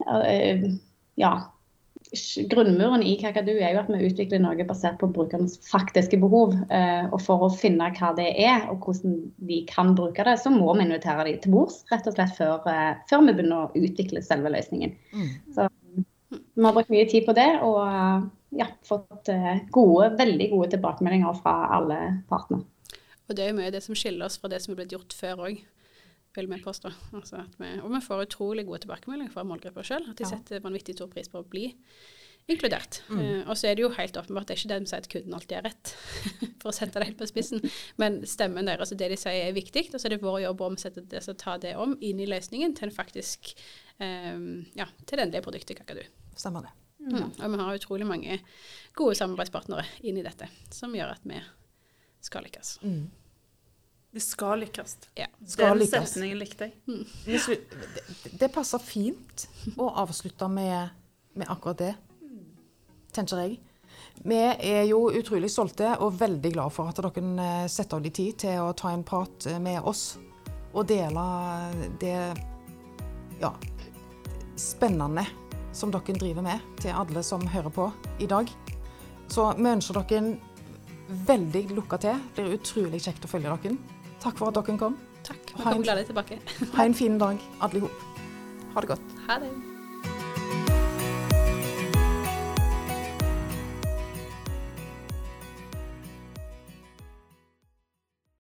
eh, 0.07 0.71
ja. 1.19 1.35
Grunnmuren 2.53 3.03
i 3.03 3.15
Kakadu 3.17 3.55
er 3.55 3.73
jo 3.73 3.81
at 3.81 3.89
vi 3.89 4.05
utvikler 4.05 4.43
noe 4.43 4.67
basert 4.69 4.99
på 5.01 5.09
brukernes 5.15 5.55
faktiske 5.65 6.19
behov. 6.21 6.53
eh, 6.71 7.07
Og 7.09 7.21
for 7.25 7.47
å 7.47 7.49
finne 7.57 7.89
hva 7.97 8.13
det 8.17 8.29
er 8.37 8.69
og 8.71 8.85
hvordan 8.85 9.33
de 9.39 9.63
kan 9.69 9.95
bruke 9.97 10.25
det, 10.25 10.37
så 10.39 10.53
må 10.53 10.75
vi 10.77 10.85
invitere 10.85 11.25
dem 11.25 11.41
til 11.41 11.53
bords 11.53 11.85
rett 11.91 12.07
og 12.07 12.15
slett 12.15 12.37
før, 12.37 12.61
eh, 12.69 13.01
før 13.09 13.25
vi 13.27 13.33
begynner 13.39 13.65
å 13.65 13.73
utvikle 13.73 14.23
selve 14.23 14.53
løsningen. 14.53 14.93
Mm. 15.15 15.31
Så 15.55 15.69
vi 16.33 16.65
har 16.65 16.77
brukt 16.77 16.93
mye 16.93 17.09
tid 17.09 17.25
på 17.25 17.35
det 17.35 17.49
og 17.63 17.81
eh, 17.87 18.29
ja, 18.61 18.69
fått 18.85 19.33
gode, 19.73 20.13
veldig 20.19 20.51
gode 20.51 20.71
tilbakemeldinger 20.77 21.41
fra 21.41 21.57
alle 21.79 21.99
partene. 22.29 22.67
Og 23.29 23.37
det 23.37 23.47
er 23.47 23.55
jo 23.55 23.57
mye 23.57 23.71
av 23.71 23.77
det 23.79 23.85
som 23.87 23.97
skiller 23.97 24.27
oss 24.27 24.37
fra 24.37 24.51
det 24.53 24.61
som 24.61 24.75
er 24.75 24.83
blitt 24.83 24.93
gjort 24.93 25.15
før 25.17 25.47
òg, 25.49 25.63
vil 26.35 26.49
vi 26.49 26.59
påstå. 26.65 26.91
Altså 27.19 27.43
at 27.45 27.55
vi, 27.61 27.71
og 27.83 27.91
vi 27.93 28.01
får 28.05 28.27
utrolig 28.27 28.65
gode 28.67 28.83
tilbakemeldinger 28.87 29.33
fra 29.35 29.45
målgruppa 29.45 29.85
sjøl, 29.85 30.09
at 30.11 30.17
de 30.17 30.25
Ja. 30.25 30.31
setter 30.37 30.61
vanvittig 30.65 30.95
stor 30.97 31.09
pris 31.13 31.29
på 31.29 31.43
å 31.43 31.49
bli 31.49 31.75
inkludert. 32.51 33.03
Eh, 33.13 33.45
og 33.47 33.55
så 33.55 33.69
er 33.69 33.77
det 33.77 33.85
jo 33.85 33.91
helt 33.95 34.17
åpenbart, 34.19 34.49
det 34.49 34.57
er 34.57 34.61
ikke 34.61 34.71
det 34.73 34.79
de 34.83 34.91
sier 34.91 34.99
at 35.05 35.09
kunden 35.13 35.35
alltid 35.37 35.53
er 35.59 35.63
rett, 35.69 35.93
for 36.61 36.73
å 36.73 36.75
sette 36.75 36.99
det 36.99 37.07
helt 37.07 37.19
på 37.21 37.29
spissen, 37.31 37.63
men 38.03 38.23
stemmen 38.27 38.67
deres 38.67 38.91
og 38.91 38.99
det 38.99 39.13
de 39.13 39.19
sier 39.21 39.47
er 39.47 39.55
viktig, 39.55 39.85
og 39.95 40.01
så 40.01 40.09
er 40.09 40.17
det 40.17 40.23
vår 40.25 40.41
jobb 40.49 40.65
å 40.65 40.71
omsette 40.73 41.05
det, 41.07 41.23
så 41.23 41.37
ta 41.39 41.55
det 41.63 41.77
om 41.79 41.95
inn 42.01 42.19
i 42.19 42.27
løsningen 42.27 42.75
til 42.75 42.89
en 42.89 42.95
faktisk, 42.97 43.53
um, 44.01 44.65
ja, 44.75 44.89
til 45.07 45.19
det 45.21 45.29
endelige 45.29 45.47
produktet 45.47 45.79
Kakadu. 45.79 46.03
Stemmer 46.35 46.67
det. 46.67 46.75
Mm. 47.03 47.31
Og 47.31 47.51
vi 47.51 47.63
har 47.63 47.79
utrolig 47.79 48.07
mange 48.07 48.41
gode 48.99 49.15
samarbeidspartnere 49.19 49.85
inn 50.03 50.19
i 50.19 50.23
dette, 50.27 50.49
som 50.71 50.93
gjør 50.95 51.15
at 51.15 51.23
vi 51.27 51.39
skal 52.23 52.43
lykkes. 52.47 52.77
Mm. 52.83 53.05
Vi 54.13 54.21
skal 54.21 54.61
lykkes. 54.61 54.97
Ja. 55.17 55.27
Skal 55.49 55.79
Den 55.79 55.89
setningen 55.89 56.39
likte 56.39 56.69
jeg. 56.69 57.05
Vi 57.25 57.39
Det, 57.57 58.33
det 58.41 58.49
passer 58.53 58.79
fint 58.79 59.47
å 59.81 59.89
avslutte 60.03 60.49
med, 60.53 60.91
med 61.33 61.49
akkurat 61.49 61.79
det, 61.79 61.95
tenker 63.13 63.41
jeg. 63.41 63.57
Vi 64.23 64.37
er 64.37 64.85
jo 64.85 65.07
utrolig 65.09 65.49
stolte 65.51 65.95
og 66.05 66.19
veldig 66.21 66.53
glad 66.53 66.75
for 66.75 66.93
at 66.93 67.01
dere 67.01 67.23
eh, 67.41 67.65
setter 67.73 67.97
av 67.97 68.05
litt 68.05 68.19
tid 68.19 68.37
til 68.45 68.61
å 68.61 68.75
ta 68.77 68.93
en 68.93 69.05
prat 69.05 69.49
eh, 69.49 69.57
med 69.59 69.81
oss 69.81 70.19
og 70.73 70.87
dele 70.89 71.25
det 72.01 72.17
ja, 73.41 73.51
spennende 74.61 75.25
som 75.73 75.93
dere 75.93 76.19
driver 76.21 76.45
med, 76.45 76.61
til 76.81 76.93
alle 76.93 77.25
som 77.25 77.49
hører 77.49 77.73
på 77.73 77.89
i 78.21 78.29
dag. 78.29 78.53
Så 79.33 79.49
vi 79.57 79.73
ønsker 79.73 80.03
dere 80.03 80.37
veldig 81.33 81.65
lukka 81.73 81.99
til. 82.05 82.23
Det 82.37 82.45
blir 82.45 82.61
utrolig 82.61 83.01
kjekt 83.09 83.25
å 83.25 83.33
følge 83.33 83.57
dere. 83.57 84.02
Takk 84.23 84.39
for 84.39 84.49
at 84.53 84.55
dere 84.55 84.79
kom. 84.79 84.97
Takk. 85.27 85.39
Vi 85.57 85.63
Ha 85.63 85.71
en- 85.71 85.83
kommer 85.83 86.05
tilbake. 86.07 86.39
Ha 86.77 86.85
en 86.85 86.95
fin 86.95 87.19
dag, 87.19 87.39
alle 87.61 87.77
i 87.77 87.81
hop. 87.81 87.91
Ha 88.75 88.81
det 88.81 88.89
godt. 88.89 89.01
Ha 89.29 89.39
det. 89.39 89.51